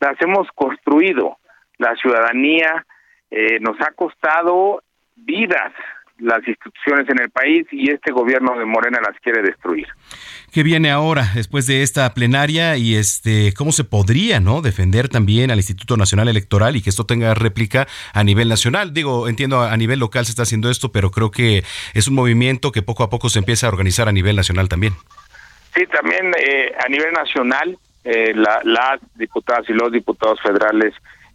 [0.00, 1.38] las hemos construido.
[1.78, 2.84] La ciudadanía
[3.30, 4.82] eh, nos ha costado
[5.16, 5.72] vidas
[6.20, 9.86] las instituciones en el país y este gobierno de Morena las quiere destruir.
[10.52, 14.60] ¿Qué viene ahora después de esta plenaria y este cómo se podría, ¿no?
[14.60, 18.92] defender también al Instituto Nacional Electoral y que esto tenga réplica a nivel nacional?
[18.92, 22.72] Digo, entiendo a nivel local se está haciendo esto, pero creo que es un movimiento
[22.72, 24.94] que poco a poco se empieza a organizar a nivel nacional también.
[25.74, 30.94] Sí, también eh, a nivel nacional eh, las diputadas y los diputados federales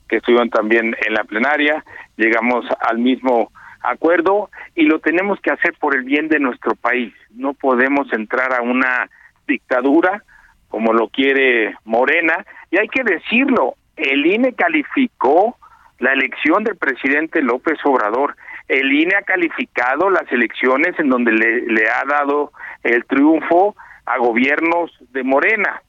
[0.09, 1.83] que estuvieron también en la plenaria,
[2.17, 7.13] llegamos al mismo acuerdo y lo tenemos que hacer por el bien de nuestro país.
[7.31, 9.09] No podemos entrar a una
[9.47, 10.23] dictadura
[10.69, 15.57] como lo quiere Morena y hay que decirlo, el INE calificó
[15.99, 18.35] la elección del presidente López Obrador.
[18.67, 22.51] El INE ha calificado las elecciones en donde le, ha dado
[22.83, 25.81] el triunfo a gobiernos de Morena.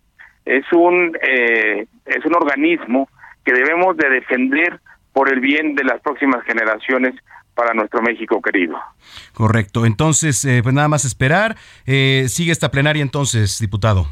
[0.44, 3.08] Es un eh, es un organismo
[3.44, 4.80] que debemos de defender
[5.12, 7.14] por el bien de las próximas generaciones
[7.54, 8.78] para nuestro México querido.
[9.32, 9.86] Correcto.
[9.86, 11.56] Entonces, eh, pues nada más esperar.
[11.86, 14.06] Eh, sigue esta plenaria entonces, diputado.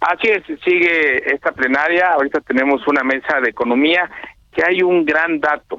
[0.00, 2.10] Así es, sigue esta plenaria.
[2.14, 4.10] Ahorita tenemos una mesa de economía
[4.52, 5.78] que hay un gran dato.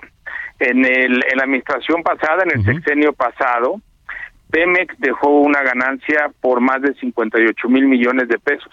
[0.60, 3.82] En, el, en la administración pasada, en el sexenio pasado,
[4.54, 8.72] Pemex dejó una ganancia por más de 58 mil millones de pesos.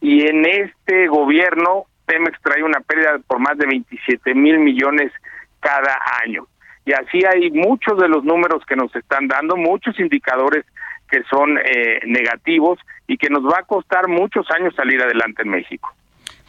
[0.00, 5.10] Y en este gobierno, Pemex trae una pérdida por más de 27 mil millones
[5.58, 6.46] cada año.
[6.86, 10.64] Y así hay muchos de los números que nos están dando, muchos indicadores
[11.10, 12.78] que son eh, negativos
[13.08, 15.92] y que nos va a costar muchos años salir adelante en México.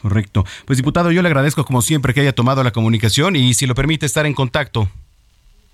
[0.03, 0.43] Correcto.
[0.67, 3.73] Pues diputado, yo le agradezco como siempre que haya tomado la comunicación y si lo
[3.73, 4.88] permite estar en contacto.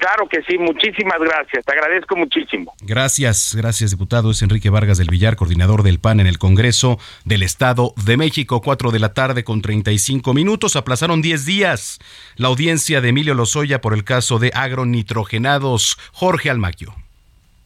[0.06, 2.76] Claro que sí, muchísimas gracias, te agradezco muchísimo.
[2.82, 4.30] Gracias, gracias diputado.
[4.30, 8.62] Es Enrique Vargas del Villar, coordinador del PAN en el Congreso del Estado de México,
[8.62, 10.76] Cuatro de la tarde con 35 minutos.
[10.76, 11.98] Aplazaron 10 días
[12.36, 15.98] la audiencia de Emilio Lozoya por el caso de agronitrogenados.
[16.14, 17.05] Jorge Almaquio.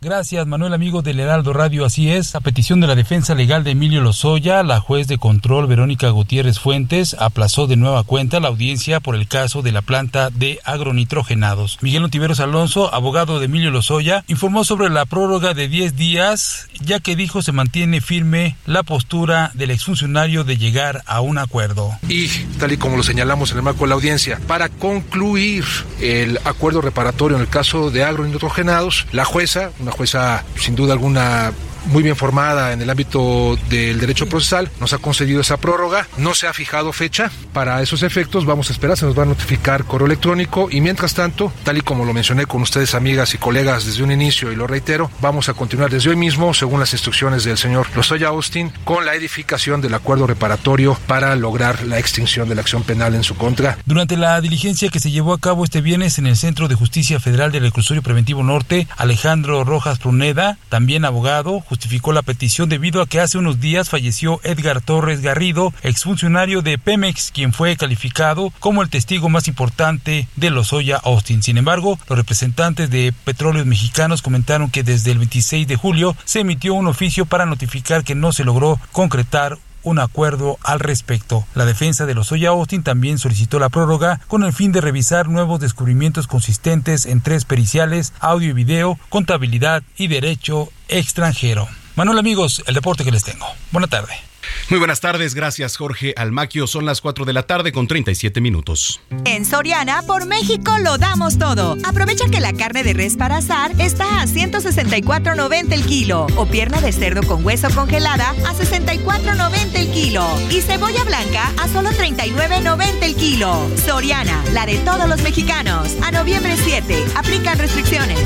[0.01, 1.83] Gracias, Manuel, amigo del Heraldo Radio.
[1.83, 5.67] Así es, a petición de la defensa legal de Emilio Lozoya, la juez de control
[5.67, 10.29] Verónica Gutiérrez Fuentes aplazó de nueva cuenta la audiencia por el caso de la planta
[10.29, 11.79] de agronitrogenados.
[11.81, 17.01] Miguel Ontiveros Alonso, abogado de Emilio Lozoya, informó sobre la prórroga de 10 días, ya
[17.01, 21.91] que dijo se mantiene firme la postura del exfuncionario de llegar a un acuerdo.
[22.07, 25.65] Y, tal y como lo señalamos en el marco de la audiencia, para concluir
[25.99, 31.51] el acuerdo reparatorio en el caso de agronitrogenados, la jueza, una jueza sin duda alguna
[31.85, 36.33] muy bien formada en el ámbito del derecho procesal, nos ha concedido esa prórroga, no
[36.33, 39.85] se ha fijado fecha, para esos efectos vamos a esperar, se nos va a notificar
[39.85, 43.85] correo electrónico y mientras tanto, tal y como lo mencioné con ustedes amigas y colegas
[43.85, 47.43] desde un inicio y lo reitero, vamos a continuar desde hoy mismo, según las instrucciones
[47.43, 52.55] del señor Lozoya Austin, con la edificación del acuerdo reparatorio para lograr la extinción de
[52.55, 53.77] la acción penal en su contra.
[53.85, 57.19] Durante la diligencia que se llevó a cabo este viernes en el Centro de Justicia
[57.19, 63.07] Federal del Reclusorio Preventivo Norte, Alejandro Rojas Pruneda, también abogado, justificó la petición debido a
[63.07, 68.81] que hace unos días falleció Edgar Torres Garrido, exfuncionario de Pemex, quien fue calificado como
[68.81, 71.43] el testigo más importante de Lozoya Austin.
[71.43, 76.39] Sin embargo, los representantes de Petróleos Mexicanos comentaron que desde el 26 de julio se
[76.39, 81.45] emitió un oficio para notificar que no se logró concretar un acuerdo al respecto.
[81.55, 85.59] La defensa de Lozoya Austin también solicitó la prórroga con el fin de revisar nuevos
[85.59, 91.67] descubrimientos consistentes en tres periciales, audio y video, contabilidad y derecho extranjero.
[91.95, 93.45] Manuel amigos, el deporte que les tengo.
[93.71, 94.28] Buena tarde.
[94.69, 96.67] Muy buenas tardes, gracias Jorge Almaquio.
[96.67, 99.01] Son las 4 de la tarde con 37 minutos.
[99.25, 101.77] En Soriana, por México lo damos todo.
[101.83, 106.81] Aprovecha que la carne de res para asar está a 164.90 el kilo o pierna
[106.81, 113.03] de cerdo con hueso congelada a 64.90 el kilo y cebolla blanca a solo 39.90
[113.03, 113.69] el kilo.
[113.85, 115.95] Soriana, la de todos los mexicanos.
[116.03, 118.19] A noviembre 7, aplican restricciones.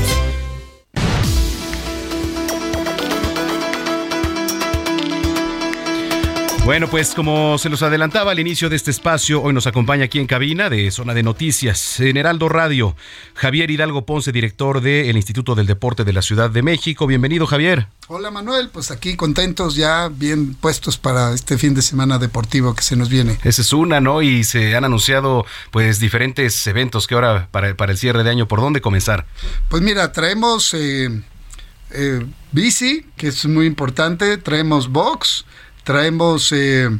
[6.64, 10.18] Bueno, pues como se los adelantaba al inicio de este espacio, hoy nos acompaña aquí
[10.18, 12.96] en cabina de Zona de Noticias, en Heraldo Radio,
[13.34, 17.06] Javier Hidalgo Ponce, director del Instituto del Deporte de la Ciudad de México.
[17.06, 17.88] Bienvenido, Javier.
[18.08, 18.70] Hola, Manuel.
[18.70, 23.10] Pues aquí contentos, ya bien puestos para este fin de semana deportivo que se nos
[23.10, 23.38] viene.
[23.44, 24.22] Esa es una, ¿no?
[24.22, 28.48] Y se han anunciado pues diferentes eventos que ahora para, para el cierre de año,
[28.48, 29.26] ¿por dónde comenzar?
[29.68, 31.10] Pues mira, traemos eh,
[31.90, 35.44] eh, bici, que es muy importante, traemos box,
[35.84, 36.90] traemos eh,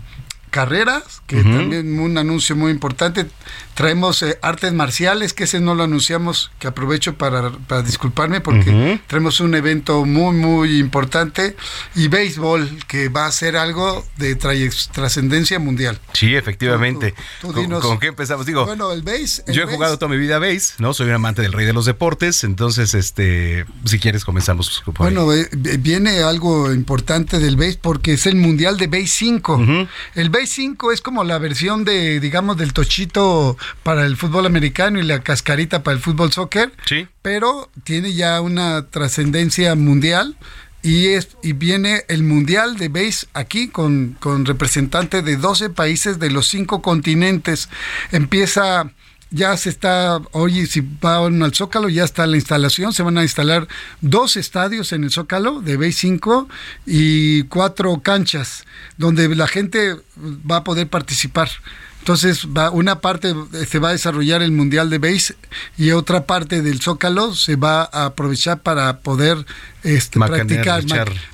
[0.54, 3.26] carreras, que también un anuncio muy importante.
[3.74, 9.00] Traemos eh, artes marciales, que ese no lo anunciamos, que aprovecho para, para disculparme porque
[9.08, 11.56] traemos un evento muy, muy importante.
[11.96, 15.98] Y béisbol, que va a ser algo de trascendencia mundial.
[16.12, 17.14] Sí, efectivamente.
[17.42, 18.46] ¿Con, qué empezamos?
[18.46, 19.42] Digo, bueno, el béis.
[19.48, 20.94] yo he jugado toda mi vida béis, ¿no?
[20.94, 24.84] Soy un amante del rey de los deportes, entonces, este, si quieres comenzamos.
[24.86, 25.48] bueno, eh,
[25.80, 29.88] viene algo importante del béis porque es el mundial de béis 5.
[30.14, 34.98] El béis 5 es como la versión de, digamos, del tochito para el fútbol americano
[34.98, 36.72] y la cascarita para el fútbol soccer.
[36.86, 37.06] Sí.
[37.22, 40.36] Pero tiene ya una trascendencia mundial
[40.84, 46.18] y, es, y viene el Mundial de Base aquí con, con representantes de 12 países
[46.18, 47.70] de los cinco continentes.
[48.12, 48.92] Empieza
[49.34, 53.22] ya se está, oye, si van al Zócalo, ya está la instalación, se van a
[53.22, 53.66] instalar
[54.00, 56.48] dos estadios en el Zócalo de Base 5
[56.86, 58.64] y cuatro canchas
[58.96, 61.50] donde la gente va a poder participar.
[61.98, 63.34] Entonces, va, una parte
[63.66, 65.34] se va a desarrollar el Mundial de Base
[65.76, 69.44] y otra parte del Zócalo se va a aprovechar para poder
[69.82, 70.84] este, practicar.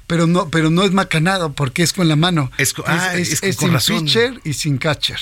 [0.06, 2.50] pero no, pero no es macanado porque es con la mano.
[2.56, 3.12] Es, ah,
[3.80, 5.20] sin pitcher y sin catcher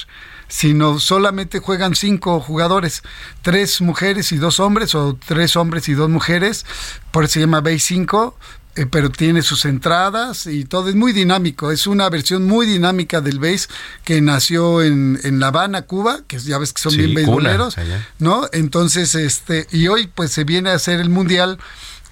[0.49, 3.03] sino solamente juegan cinco jugadores,
[3.43, 6.65] tres mujeres y dos hombres, o tres hombres y dos mujeres,
[7.11, 8.37] por eso se llama Base 5,
[8.79, 11.73] eh, pero tiene sus entradas y todo es muy dinámico.
[11.73, 13.69] Es una versión muy dinámica del base
[14.05, 17.77] que nació en, en La Habana, Cuba, que ya ves que son bien beisboleros,
[18.21, 18.49] ¿no?
[18.53, 21.59] Entonces, este, y hoy pues se viene a hacer el mundial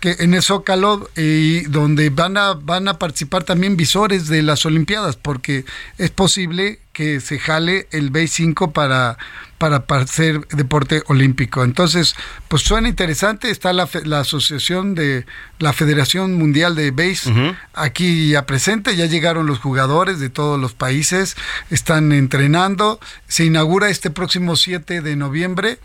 [0.01, 4.67] que en el Zócalo y donde van a van a participar también visores de las
[4.67, 5.65] Olimpiadas porque
[5.99, 9.19] es posible que se jale el B5 para
[9.59, 11.63] para hacer deporte olímpico.
[11.63, 12.15] Entonces,
[12.49, 15.27] pues suena interesante, está la, la asociación de
[15.59, 20.73] la Federación Mundial de Base aquí ya presente, ya llegaron los jugadores de todos los
[20.73, 21.37] países,
[21.71, 25.79] están entrenando, se inaugura este próximo 7 de noviembre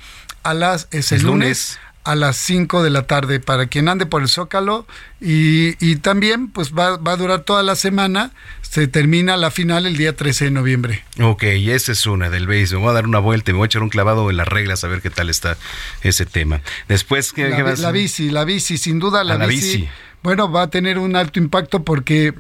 [0.44, 4.22] a las es el, lunes a las 5 de la tarde para quien ande por
[4.22, 4.88] el Zócalo.
[5.20, 8.32] Y, y también pues va, va, a durar toda la semana,
[8.62, 11.04] se termina la final el día 13 de noviembre.
[11.22, 13.68] Ok, esa es una del base, me voy a dar una vuelta, me voy a
[13.68, 15.58] echar un clavado en las reglas a ver qué tal está
[16.02, 16.62] ese tema.
[16.88, 19.88] Después, ¿qué, la, la bici, la bici, sin duda la, bici,
[20.24, 22.34] bueno, va a tener un alto impacto porque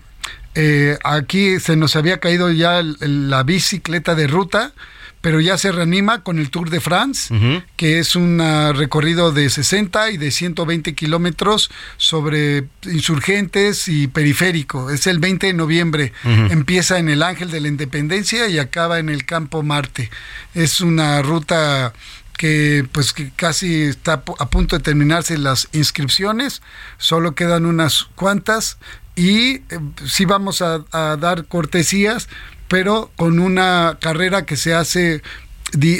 [0.56, 4.74] eh, aquí se nos había caído ya la bicicleta de ruta,
[5.22, 7.34] pero ya se reanima con el Tour de France,
[7.76, 8.40] que es un
[8.76, 14.90] recorrido de 60 y de 120 kilómetros sobre insurgentes y periférico.
[14.90, 16.14] Es el 20 de noviembre.
[16.24, 20.10] Empieza en el Ángel de la Independencia y acaba en el Campo Marte.
[20.56, 21.94] Es una ruta
[22.42, 26.64] que pues que casi está a punto de terminarse las inscripciones,
[26.98, 28.80] solo quedan unas cuantas
[29.16, 29.62] y eh,
[30.08, 32.30] sí vamos a, a dar cortesías
[32.72, 35.22] pero con una carrera que se hace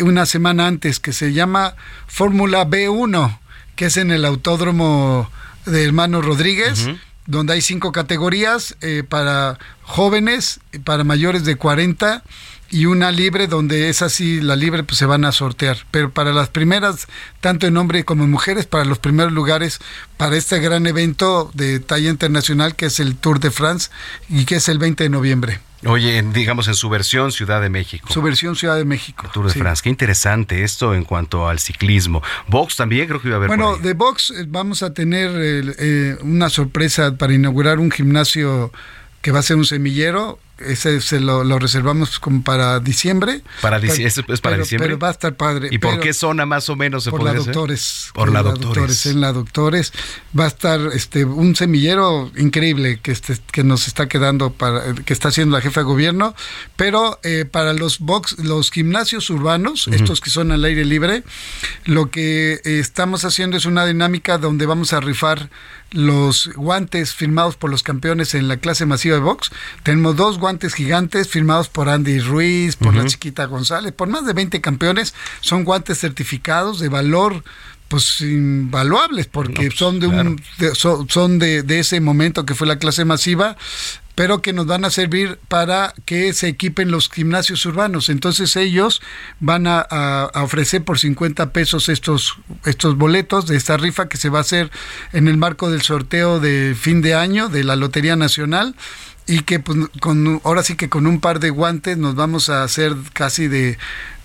[0.04, 1.76] una semana antes, que se llama
[2.08, 3.40] Fórmula B1,
[3.76, 5.30] que es en el autódromo
[5.66, 6.88] de Hermano Rodríguez.
[7.28, 12.24] donde hay cinco categorías eh, para jóvenes, para mayores de 40
[12.70, 15.78] y una libre donde es así, la libre pues se van a sortear.
[15.92, 17.08] Pero para las primeras,
[17.42, 19.80] tanto en hombres como en mujeres, para los primeros lugares,
[20.16, 23.90] para este gran evento de talla internacional que es el Tour de France
[24.30, 25.60] y que es el 20 de noviembre.
[25.86, 28.08] Oye, digamos en su versión Ciudad de México.
[28.12, 29.30] Su versión Ciudad de México.
[29.34, 29.82] Tour de France.
[29.84, 32.22] Qué interesante esto en cuanto al ciclismo.
[32.48, 33.48] Box también creo que iba a haber.
[33.48, 35.32] Bueno, de box eh, vamos a tener
[35.80, 38.72] eh, una sorpresa para inaugurar un gimnasio
[39.22, 43.42] que va a ser un semillero ese se lo, reservamos como para diciembre.
[43.62, 44.90] Para es para diciembre.
[44.90, 45.70] Pero va a estar padre.
[45.72, 48.12] ¿Y por qué zona más o menos se por la doctores.
[48.14, 49.06] Por, la, doctores.
[49.06, 49.94] En la doctores
[50.38, 55.14] va a estar este un semillero increíble que este, que nos está quedando para que
[55.14, 56.36] está haciendo la jefa de gobierno,
[56.76, 61.24] pero eh, para los box los gimnasios urbanos, estos que son al aire libre,
[61.86, 65.50] lo que eh, estamos haciendo es una dinámica donde vamos a rifar
[65.92, 69.52] los guantes firmados por los campeones en la clase masiva de box.
[69.84, 74.34] Tenemos dos guantes gigantes firmados por Andy Ruiz, por la chiquita González, por más de
[74.34, 75.14] 20 campeones.
[75.40, 77.44] Son guantes certificados de valor
[77.88, 80.42] pues invaluables porque son de un
[80.76, 83.58] son, de, de, ese momento que fue la clase masiva
[84.16, 88.10] pero que nos van a servir para que se equipen los gimnasios urbanos.
[88.10, 89.02] Entonces ellos
[89.40, 92.36] van a, ofrecer por 50 pesos estos,
[92.66, 94.70] estos boletos de esta rifa que se va a hacer
[95.14, 98.76] en el marco del sorteo de fin de año de la Lotería Nacional
[99.28, 102.64] y que pues, con, ahora sí que con un par de guantes nos vamos a
[102.64, 103.78] hacer casi de,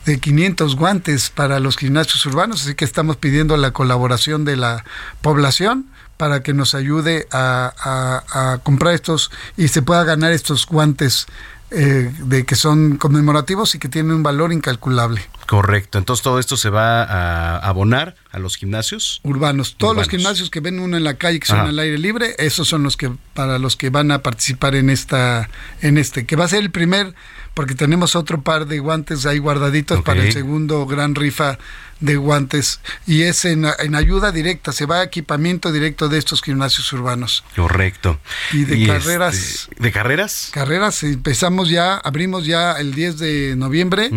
[0.04, 4.84] de 500 guantes para los gimnasios urbanos, así que estamos pidiendo la colaboración de la
[5.20, 5.86] población
[6.16, 11.26] para que nos ayude a, comprar estos y se pueda ganar estos guantes
[11.70, 15.20] eh, de que son conmemorativos y que tienen un valor incalculable.
[15.46, 15.98] Correcto.
[15.98, 19.76] Entonces todo esto se va a abonar a los gimnasios urbanos.
[19.78, 22.68] Todos los gimnasios que ven uno en la calle que son al aire libre, esos
[22.68, 25.48] son los que para los que van a participar en esta
[25.80, 27.14] en este que va a ser el primer
[27.54, 31.58] porque tenemos otro par de guantes ahí guardaditos para el segundo gran rifa
[32.00, 36.92] de guantes y es en, ayuda directa, se va a equipamiento directo de estos gimnasios
[36.92, 37.44] urbanos.
[37.54, 38.20] Correcto.
[38.52, 39.34] Y de carreras.
[39.34, 40.50] Este, ¿De carreras?
[40.52, 44.10] Carreras, empezamos ya, abrimos ya el 10 de noviembre,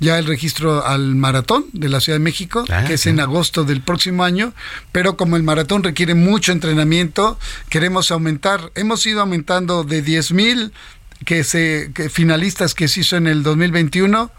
[0.00, 3.53] ya el registro al maratón de la Ciudad de México, ah, que es en agosto
[3.62, 4.52] del próximo año,
[4.90, 7.38] pero como el maratón requiere mucho entrenamiento,
[7.68, 10.72] queremos aumentar, hemos ido aumentando de 10 mil
[11.24, 14.30] que se finalistas que se hizo en el 2021,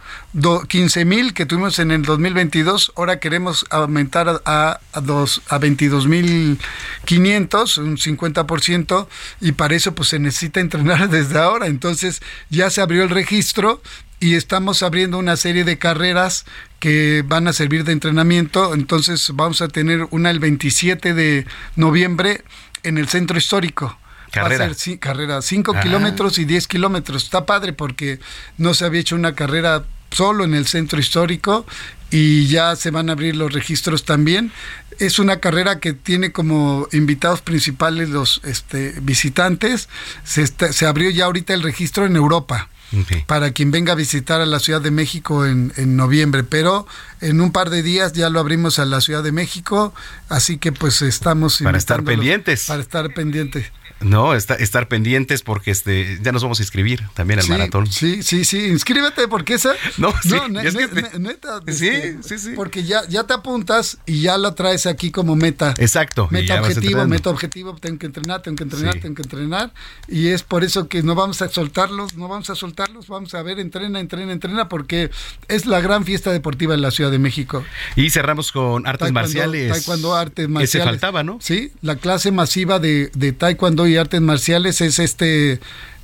[0.67, 6.07] 15 mil que tuvimos en el 2022, ahora queremos aumentar a, a, dos, a 22
[6.07, 6.59] mil
[7.05, 9.07] 500, un 50%,
[9.41, 11.67] y para eso pues se necesita entrenar desde ahora.
[11.67, 13.81] Entonces ya se abrió el registro
[14.19, 16.45] y estamos abriendo una serie de carreras
[16.79, 18.73] que van a servir de entrenamiento.
[18.73, 22.43] Entonces vamos a tener una el 27 de noviembre
[22.83, 23.97] en el centro histórico
[24.31, 24.65] Carrera.
[24.65, 27.23] Va a ser sí, carrera 5 kilómetros y 10 kilómetros.
[27.23, 28.19] Está padre porque
[28.57, 31.65] no se había hecho una carrera solo en el centro histórico
[32.09, 34.51] y ya se van a abrir los registros también.
[34.99, 39.89] Es una carrera que tiene como invitados principales los este, visitantes.
[40.23, 42.69] Se, se abrió ya ahorita el registro en Europa.
[43.01, 43.23] Okay.
[43.25, 46.87] para quien venga a visitar a la Ciudad de México en, en, noviembre, pero
[47.19, 49.91] en un par de días ya lo abrimos a la Ciudad de México,
[50.29, 51.61] así que pues estamos...
[51.63, 52.65] Para estar pendientes.
[52.67, 53.71] Para estar pendientes.
[54.01, 57.87] No, está, estar pendientes porque este ya nos vamos a inscribir también al sí, maratón.
[57.87, 59.73] Sí, sí, sí, inscríbete porque esa.
[59.97, 61.61] No, sí, no ne, es ne, que, neta.
[61.67, 62.51] Sí, este, sí, sí.
[62.55, 65.73] Porque ya, ya te apuntas y ya la traes aquí como meta.
[65.77, 66.27] Exacto.
[66.31, 68.99] Meta objetivo, meta objetivo, tengo que entrenar, tengo que entrenar, sí.
[68.99, 69.73] tengo que entrenar.
[70.07, 73.41] Y es por eso que no vamos a soltarlos, no vamos a soltarlos, vamos a
[73.41, 75.09] ver, entrena, entrena, entrena, porque
[75.47, 77.63] es la gran fiesta deportiva en la Ciudad de México.
[77.95, 79.71] Y cerramos con artes taekwondo, marciales.
[79.71, 80.75] Taekwondo, artes marciales.
[80.75, 81.37] Ese faltaba, ¿no?
[81.41, 85.59] Sí, la clase masiva de, de taekwondo y artes marciales es este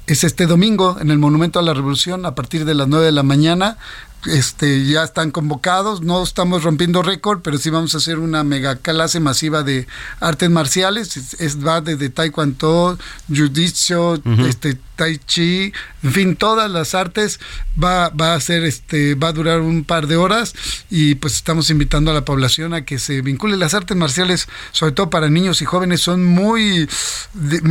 [0.08, 3.12] es este domingo en el Monumento a la Revolución a partir de las 9 de
[3.12, 3.78] la mañana.
[4.26, 8.76] Este, ya están convocados, no estamos rompiendo récord, pero sí vamos a hacer una mega
[8.76, 9.88] clase masiva de
[10.20, 12.98] artes marciales, es, es va desde taekwondo,
[13.30, 14.48] jiu-jitsu, uh -huh.
[14.48, 17.40] este tai chi, en fin, todas las artes.
[17.82, 20.54] Va, va a ser este va a durar un par de horas
[20.90, 23.58] y pues estamos invitando a la población a que se vincule.
[23.58, 26.88] Las artes marciales, sobre todo para niños y jóvenes son muy
[27.34, 27.62] de,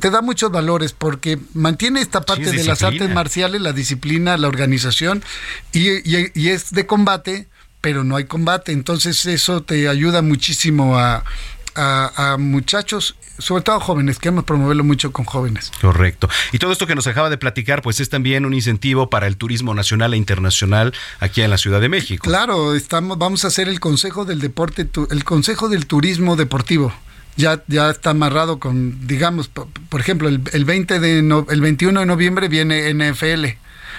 [0.00, 4.36] te da muchos valores porque mantiene esta parte Sí, de las artes marciales, la disciplina,
[4.36, 5.22] la organización
[5.72, 7.48] y, y- y es de combate,
[7.80, 8.72] pero no hay combate.
[8.72, 11.24] Entonces eso te ayuda muchísimo a,
[11.74, 15.72] a- a muchachos, sobre todo jóvenes, queremos promoverlo mucho con jóvenes.
[15.80, 16.28] Correcto.
[16.52, 19.36] Y todo esto que nos acaba de platicar, pues es también un incentivo para el
[19.36, 22.24] turismo nacional e internacional aquí en la Ciudad de México.
[22.28, 26.92] Claro, estamos, vamos a hacer el Consejo del Deporte, el Consejo del Turismo Deportivo.
[27.36, 31.60] Ya, ya está amarrado con, digamos, por, por ejemplo, el, el 20 de no- el
[31.60, 33.56] 21 de noviembre viene NFL.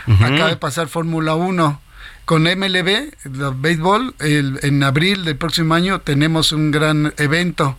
[0.08, 0.24] Ujú.
[0.24, 1.82] Acaba de pasar Fórmula 1.
[2.26, 2.88] Con MLB,
[3.24, 7.78] el béisbol, el- en abril del próximo año tenemos un gran evento.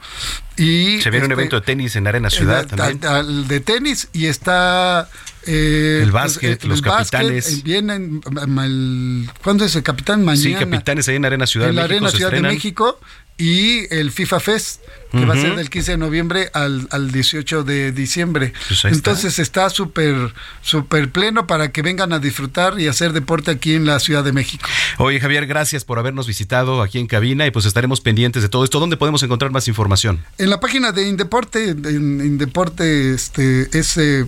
[0.57, 3.05] Y Se viene un este, evento de tenis en Arena Ciudad el- también.
[3.07, 5.09] al- al de tenis y está
[5.49, 7.53] eh, El básquet, pues, los capitanes.
[7.59, 8.21] eh, vienen
[8.65, 10.25] el- ¿cuándo es el capitán?
[10.25, 10.43] Mañana.
[10.43, 12.41] Sí, capitanes ahí en Arena Ciudad en de México Arena se Ciudad de.
[12.43, 13.01] México
[13.39, 14.81] y el FIFA Fest
[15.13, 18.53] que va a ser del 15 de noviembre al, al 18 de diciembre.
[18.69, 18.85] Pues.
[18.85, 23.87] Entonces está súper súper pleno para que vengan a disfrutar y hacer deporte aquí en
[23.87, 24.69] la Ciudad de México.
[24.99, 28.65] Oye, Javier, gracias por habernos visitado aquí en cabina y pues estaremos pendientes de todo
[28.65, 28.81] esto.
[28.81, 30.25] ¿Dónde podemos encontrar más información?
[30.39, 34.27] En la página de Indeporte, en Indeporte este, es eh,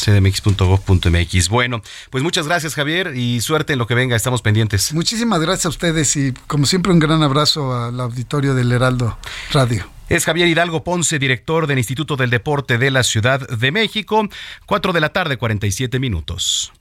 [0.00, 1.48] cdmx.gov.mx.
[1.48, 4.16] Bueno, pues muchas gracias, Javier, y suerte en lo que venga.
[4.16, 4.92] Estamos pendientes.
[4.92, 9.18] Muchísimas gracias a ustedes y como siempre un gran abrazo al auditorio del Heraldo
[9.52, 9.86] Radio.
[10.08, 14.26] Es Javier Hidalgo Ponce, director del Instituto del Deporte de la Ciudad de México.
[14.66, 16.72] 4 de la tarde, 47 minutos.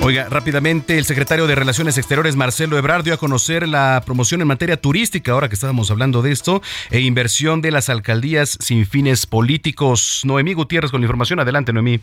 [0.00, 4.46] Oiga, rápidamente, el secretario de Relaciones Exteriores, Marcelo Ebrard, dio a conocer la promoción en
[4.46, 9.26] materia turística, ahora que estábamos hablando de esto, e inversión de las alcaldías sin fines
[9.26, 10.22] políticos.
[10.24, 11.40] Noemí Gutiérrez con la información.
[11.40, 12.00] Adelante, Noemí.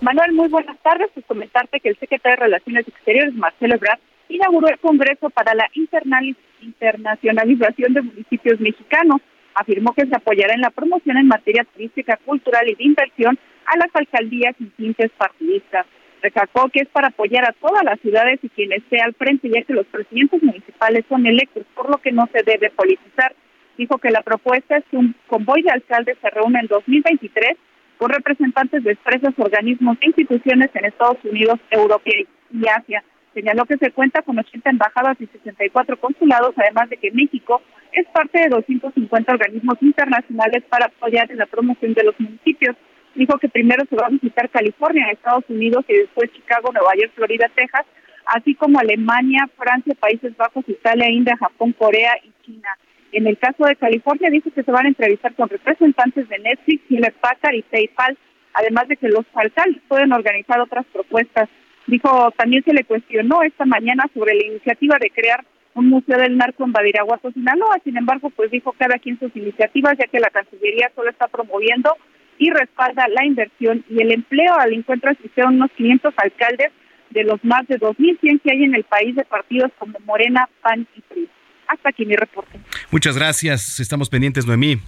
[0.00, 1.10] Manuel, muy buenas tardes.
[1.14, 5.66] Pues comentarte que el secretario de Relaciones Exteriores, Marcelo Ebrard, inauguró el Congreso para la
[5.74, 9.22] Internacionalización de Municipios Mexicanos.
[9.54, 13.78] Afirmó que se apoyará en la promoción en materia turística, cultural y de inversión a
[13.78, 15.86] las alcaldías sin tintes partidistas.
[16.22, 19.62] Recalcó que es para apoyar a todas las ciudades y quien esté al frente, ya
[19.62, 23.34] que los presidentes municipales son electos, por lo que no se debe politizar.
[23.76, 27.56] Dijo que la propuesta es que un convoy de alcaldes se reúna en 2023
[27.98, 32.10] con representantes de expresas organismos e instituciones en Estados Unidos, Europa
[32.52, 33.04] y Asia.
[33.34, 37.60] Señaló que se cuenta con 80 embajadas y 64 consulados, además de que México
[37.92, 42.76] es parte de 250 organismos internacionales para apoyar en la promoción de los municipios.
[43.14, 47.12] Dijo que primero se va a visitar California, Estados Unidos, y después Chicago, Nueva York,
[47.14, 47.86] Florida, Texas,
[48.26, 52.68] así como Alemania, Francia, Países Bajos, Italia, India, Japón, Corea y China.
[53.14, 56.82] En el caso de California, dice que se van a entrevistar con representantes de Netflix,
[56.90, 58.18] Hewlett Packard y PayPal,
[58.54, 61.48] además de que los alcaldes pueden organizar otras propuestas.
[61.86, 65.44] Dijo, también se le cuestionó esta mañana sobre la iniciativa de crear
[65.74, 67.78] un museo del narco en Badiraguato, Sinaloa.
[67.84, 71.94] Sin embargo, pues dijo cada quien sus iniciativas, ya que la Cancillería solo está promoviendo
[72.38, 74.54] y respalda la inversión y el empleo.
[74.58, 76.72] Al encuentro asistieron unos 500 alcaldes
[77.10, 80.88] de los más de 2.100 que hay en el país de partidos como Morena, PAN
[80.96, 81.28] y PRI.
[81.68, 82.58] Hasta aquí mi reporte.
[82.90, 83.80] Muchas gracias.
[83.80, 84.80] Estamos pendientes, Noemí.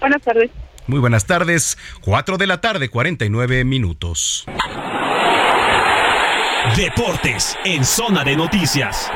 [0.00, 0.50] Buenas tardes.
[0.86, 1.76] Muy buenas tardes.
[2.00, 4.46] 4 de la tarde, 49 minutos.
[6.76, 9.10] Deportes en zona de noticias.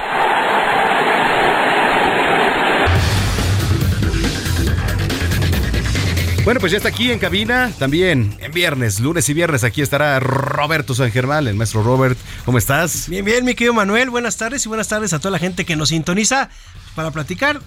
[6.45, 10.19] Bueno, pues ya está aquí en cabina, también en viernes, lunes y viernes, aquí estará
[10.19, 12.19] Roberto San Germán, el maestro Robert.
[12.45, 13.09] ¿Cómo estás?
[13.09, 15.77] Bien, bien, mi querido Manuel, buenas tardes y buenas tardes a toda la gente que
[15.77, 16.51] nos sintoniza
[16.97, 17.61] para platicar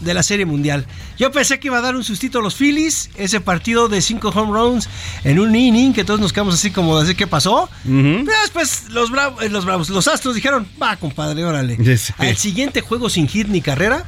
[0.00, 0.86] de la Serie Mundial.
[1.18, 4.30] Yo pensé que iba a dar un sustito a los Phillies, ese partido de cinco
[4.30, 4.88] home runs
[5.22, 7.70] en un inning, que todos nos quedamos así como de qué pasó.
[7.84, 11.76] Pero después los, bravos, los Bravos, los Astros dijeron, va compadre, órale.
[11.76, 12.12] Yes.
[12.18, 14.04] Al siguiente juego sin hit ni carrera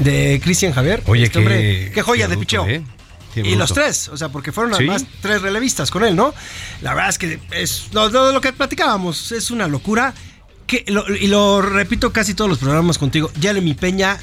[0.00, 1.02] de Cristian Javier.
[1.06, 2.66] Oye, Este qué, hombre, qué joya qué de picheo.
[2.66, 2.82] ¿eh?
[3.34, 4.78] Qué Y los tres, o sea, porque fueron Sí.
[4.84, 6.34] además tres relevistas con él, ¿no?
[6.82, 10.14] La verdad es que es lo, lo- lo que platicábamos, es una locura.
[10.66, 13.30] Que, lo- y lo repito casi todos los programas contigo.
[13.62, 14.18] mi Peña,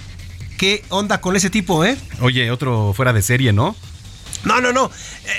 [0.58, 1.98] ¿qué onda con ese tipo, eh?
[2.22, 3.76] Oye, otro fuera de serie, ¿no?
[4.44, 4.90] No, no, no.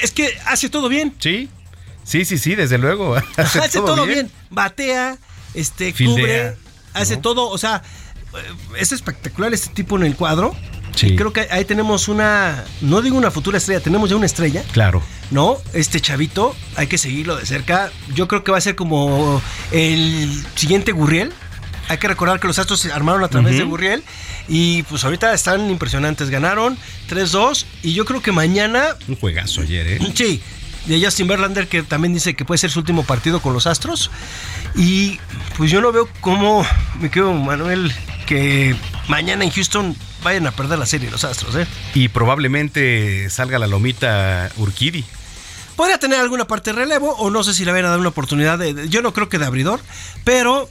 [0.02, 1.14] Es que hace todo bien.
[1.18, 1.48] Sí.
[2.04, 3.16] Sí, sí, sí, desde luego.
[3.36, 4.30] Hace, todo, bien.
[4.50, 5.18] Batea,
[5.54, 6.14] este, Fildea,
[6.52, 6.56] cubre,
[6.94, 7.22] hace ¿no?
[7.22, 7.48] todo.
[7.48, 7.82] O sea,
[8.78, 10.54] es espectacular este tipo en el cuadro.
[10.98, 11.14] Sí.
[11.14, 14.64] Creo que ahí tenemos una, no digo una futura estrella, tenemos ya una estrella.
[14.72, 15.02] Claro.
[15.30, 15.58] ¿no?
[15.72, 17.90] Este chavito, hay que seguirlo de cerca.
[18.14, 19.40] Yo creo que va a ser como
[19.70, 21.32] el siguiente Gurriel.
[21.88, 24.02] Hay que recordar que los Astros se armaron a través de Gurriel.
[24.48, 26.30] Y pues ahorita están impresionantes.
[26.30, 26.76] Ganaron
[27.08, 27.64] 3-2.
[27.82, 29.98] Y yo creo que mañana, Un juegazo ayer, ¿eh?
[30.14, 30.42] sí,
[30.86, 34.10] de Justin Verlander, que también dice que puede ser su último partido con los Astros.
[34.74, 35.18] Y
[35.56, 36.66] pues yo no veo cómo,
[37.00, 37.92] me quedo Manuel,
[38.26, 38.76] que
[39.08, 41.66] mañana en Houston vayan a perder la serie los Astros, ¿eh?
[41.94, 45.04] Y probablemente salga la lomita Urquidi.
[45.76, 48.08] Podría tener alguna parte de relevo o no sé si le van a dar una
[48.08, 49.80] oportunidad de, de- yo no creo que de abridor,
[50.24, 50.68] pero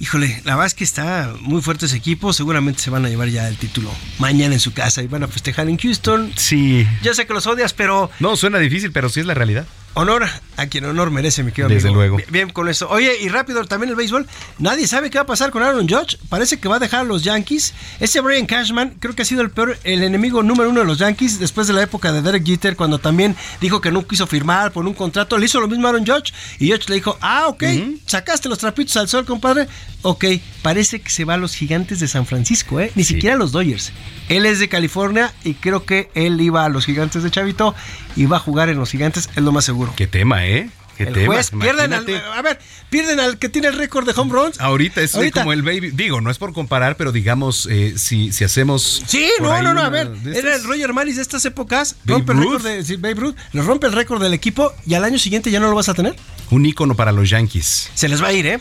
[0.00, 3.28] híjole, la verdad es que está muy fuerte ese equipo, seguramente se van a llevar
[3.28, 6.32] ya el título mañana en su casa y van a festejar en Houston.
[6.36, 6.86] Sí.
[7.02, 9.66] Yo sé que los odias, pero No, suena difícil, pero sí es la realidad.
[9.94, 10.26] Honor
[10.56, 12.00] a quien honor merece, mi querido Desde amigo.
[12.00, 12.16] luego.
[12.18, 12.88] Bien, bien con eso.
[12.90, 14.26] Oye, y rápido también el béisbol.
[14.58, 16.18] Nadie sabe qué va a pasar con Aaron Judge.
[16.28, 17.72] Parece que va a dejar a los Yankees.
[17.98, 20.98] Ese Brian Cashman creo que ha sido el peor, el enemigo número uno de los
[20.98, 24.70] Yankees después de la época de Derek Jeter, cuando también dijo que no quiso firmar
[24.72, 25.38] por un contrato.
[25.38, 27.64] Le hizo lo mismo a Aaron Judge y Judge le dijo, ah, ok,
[28.06, 29.66] sacaste los trapitos al sol, compadre.
[30.02, 30.24] Ok,
[30.62, 32.90] parece que se va a los gigantes de San Francisco, ¿eh?
[32.94, 33.92] Ni siquiera a los Dodgers.
[34.28, 37.74] Él es de California y creo que él iba a los gigantes de Chavito
[38.16, 39.79] y va a jugar en los gigantes, es lo más seguro.
[39.96, 40.70] Qué tema, ¿eh?
[40.96, 41.34] Qué El tema.
[41.34, 42.58] juez pierden al, a ver,
[42.90, 44.60] pierden al que tiene el récord de home runs.
[44.60, 45.40] Ahorita es Ahorita.
[45.40, 45.92] como el baby.
[45.92, 49.02] Digo, no es por comparar, pero digamos, eh, si, si hacemos.
[49.06, 52.32] Sí, no, no, no, a ver, era el Roger Maris de estas épocas, Babe rompe
[52.32, 55.18] el récord de sí, Babe Ruth, le rompe el récord del equipo y al año
[55.18, 56.14] siguiente ya no lo vas a tener.
[56.50, 57.90] Un ícono para los Yankees.
[57.94, 58.58] Se les va a ir, ¿eh?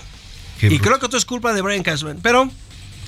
[0.62, 0.84] Qué y bruto.
[0.86, 2.50] creo que todo es culpa de Brian Cashman, pero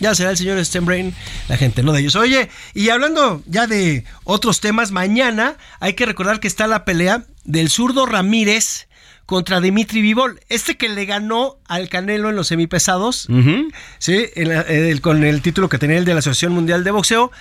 [0.02, 1.14] ya será el señor Stenbrain
[1.48, 2.16] la gente, no de ellos.
[2.18, 7.24] Oye, y hablando ya de otros temas, mañana hay que recordar que está la pelea
[7.46, 8.88] del zurdo Ramírez
[9.26, 13.28] contra Dimitri Vivol, este que le ganó al Canelo en los semipesados,
[14.00, 16.92] sí, en la- el- con el título que tenía el de la Asociación Mundial de
[16.92, 17.32] Boxeo.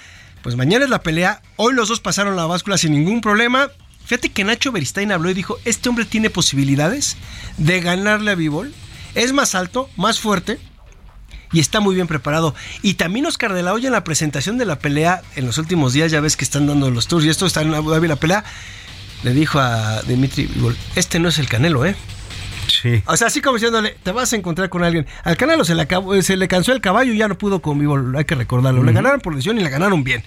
[0.43, 1.43] Pues mañana es la pelea.
[1.57, 3.69] Hoy los dos pasaron la báscula sin ningún problema.
[4.05, 7.17] Fíjate que Nacho Beristain habló y dijo, este hombre tiene posibilidades
[7.59, 8.73] de ganarle a Vivol.
[9.15, 10.59] Es más alto, más fuerte
[11.53, 12.55] y está muy bien preparado.
[12.83, 15.93] Y también Oscar de la Hoya en la presentación de la pelea en los últimos
[15.93, 18.17] días, ya ves que están dando los tours y esto está en Abu Dhabi la
[18.17, 18.45] pelea,
[19.23, 20.49] le dijo a Dimitri
[20.97, 21.95] este no es el Canelo, ¿eh?
[22.69, 23.03] Sí.
[23.07, 25.07] O sea, así como diciéndole, te vas a encontrar con alguien.
[25.25, 28.17] Al Canelo se le, acabó- se le cansó el caballo y ya no pudo con
[28.17, 28.85] hay que recordarlo.
[28.85, 30.23] Le ganaron por decisión y le ganaron bien,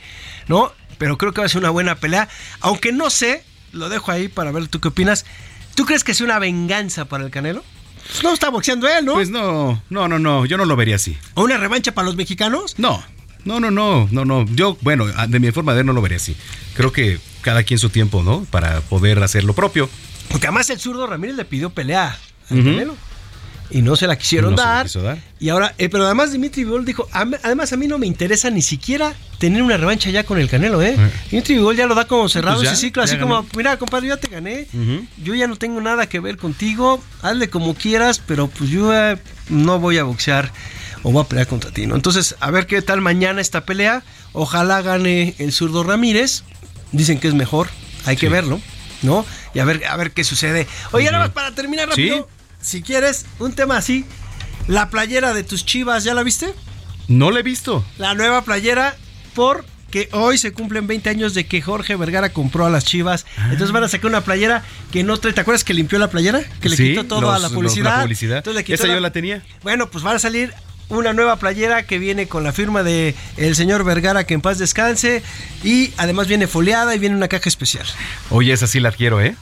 [0.47, 0.71] ¿no?
[0.97, 2.27] Pero creo que va a ser una buena pelea.
[2.59, 5.25] Aunque no sé, lo dejo ahí para ver tú qué opinas.
[5.73, 7.63] ¿Tú crees que sea una venganza para el Canelo?
[8.07, 9.13] Pues no está boxeando él, ¿no?
[9.13, 11.17] Pues no, no, no, no, yo no lo vería así.
[11.33, 12.75] ¿O una revancha para los mexicanos?
[12.77, 13.03] No,
[13.45, 14.45] no, no, no, no, no.
[14.53, 16.35] Yo, bueno, de mi forma de ver no lo vería así.
[16.75, 18.45] Creo que cada quien su tiempo, ¿no?
[18.45, 19.89] Para poder hacer lo propio.
[20.29, 22.17] Porque además el zurdo Ramírez le pidió pelea
[22.49, 22.63] al.
[22.63, 22.95] Canelo.
[23.69, 24.87] Y no se la quisieron No dar.
[25.39, 28.49] Y ahora, eh, pero además Dimitri Vivol dijo, "Am- además a mí no me interesa
[28.51, 30.95] ni siquiera tener una revancha ya con el Canelo, ¿eh?
[31.31, 33.27] Dimitri Vivol ya lo da como cerrado Pues ya, ese ciclo, así ganó.
[33.37, 34.67] como, mira, compadre, ya te gané,
[35.23, 39.17] yo ya no tengo nada que ver contigo, hazle como quieras, pero pues yo eh,
[39.49, 40.51] no voy a boxear
[41.01, 41.95] o voy a pelear contra ti, ¿no?
[41.95, 44.03] Entonces, a ver qué tal mañana esta pelea,
[44.33, 46.43] ojalá gane el zurdo Ramírez,
[46.91, 47.67] dicen que es mejor,
[48.05, 48.61] hay que verlo,
[49.01, 49.25] ¿no?
[49.53, 50.67] Y a ver, a ver qué sucede.
[50.91, 52.09] Oye, nada más para terminar Sí.
[52.63, 54.05] Si quieres, un tema así.
[54.67, 56.53] La playera de tus chivas, ¿ya la viste?
[57.07, 57.83] No la he visto.
[57.97, 58.95] La nueva playera
[59.35, 63.27] por que hoy se cumplen 20 años de que Jorge Vergara compró a las Chivas.
[63.51, 65.33] Entonces van a sacar una playera que no trae.
[65.33, 66.41] ¿Te acuerdas que limpió la playera?
[66.61, 67.97] Que le Sí, quitó todo los- a la los- publicidad.
[67.97, 68.37] la publicidad.
[68.37, 69.43] Entonces le quitó Esa yo la tenía.
[69.61, 70.51] Bueno, pues van a salir
[70.89, 74.57] una nueva playera que viene con la firma de el señor Vergara que en paz
[74.57, 75.21] descanse
[75.63, 77.85] y además viene foliada y viene una caja especial.
[78.31, 79.35] Oye, esa sí la quiero, ¿eh?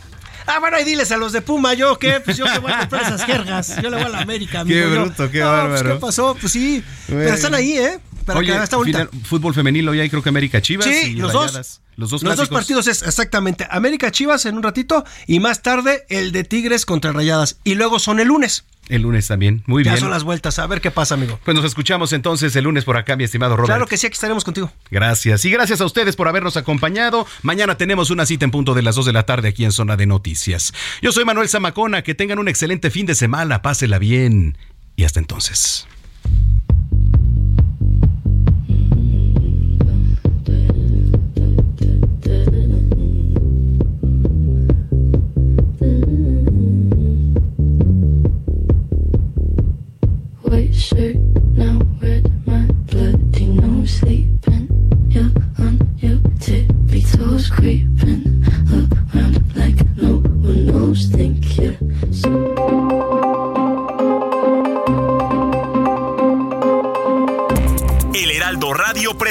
[0.48, 2.20] Ah, bueno, y diles a los de Puma, ¿yo qué?
[2.20, 3.76] Pues yo que voy a comprar esas jergas.
[3.82, 4.96] Yo le voy a la América, Qué amigo.
[4.96, 5.94] Yo- bruto, qué No, pues, bárbaro.
[5.96, 6.38] ¿qué pasó?
[6.40, 8.00] Pues sí, pero están ahí, ¿eh?
[8.26, 11.34] Para Oye, que final- fútbol femenil hoy hay creo que América Chivas Sí, y los
[11.34, 11.54] Rayadas.
[11.54, 11.82] dos.
[11.98, 16.06] Los dos Los dos partidos es exactamente América Chivas en un ratito y más tarde
[16.10, 17.58] el de Tigres contra Rayadas.
[17.64, 18.64] Y luego son el lunes.
[18.92, 19.64] El lunes también.
[19.68, 20.02] Muy ya bien.
[20.02, 20.60] son las vueltas.
[20.60, 21.40] A ver qué pasa, amigo.
[21.46, 23.68] Pues nos escuchamos entonces el lunes por acá, mi estimado Robert.
[23.70, 24.70] Claro que sí, aquí estaremos contigo.
[24.90, 25.46] Gracias.
[25.46, 27.26] Y gracias a ustedes por habernos acompañado.
[27.42, 29.96] Mañana tenemos una cita en punto de las 2 de la tarde aquí en Zona
[29.96, 30.74] de Noticias.
[31.02, 32.02] Yo soy Manuel Zamacona.
[32.02, 33.62] Que tengan un excelente fin de semana.
[33.62, 34.58] Pásela bien.
[34.98, 35.88] Y hasta entonces.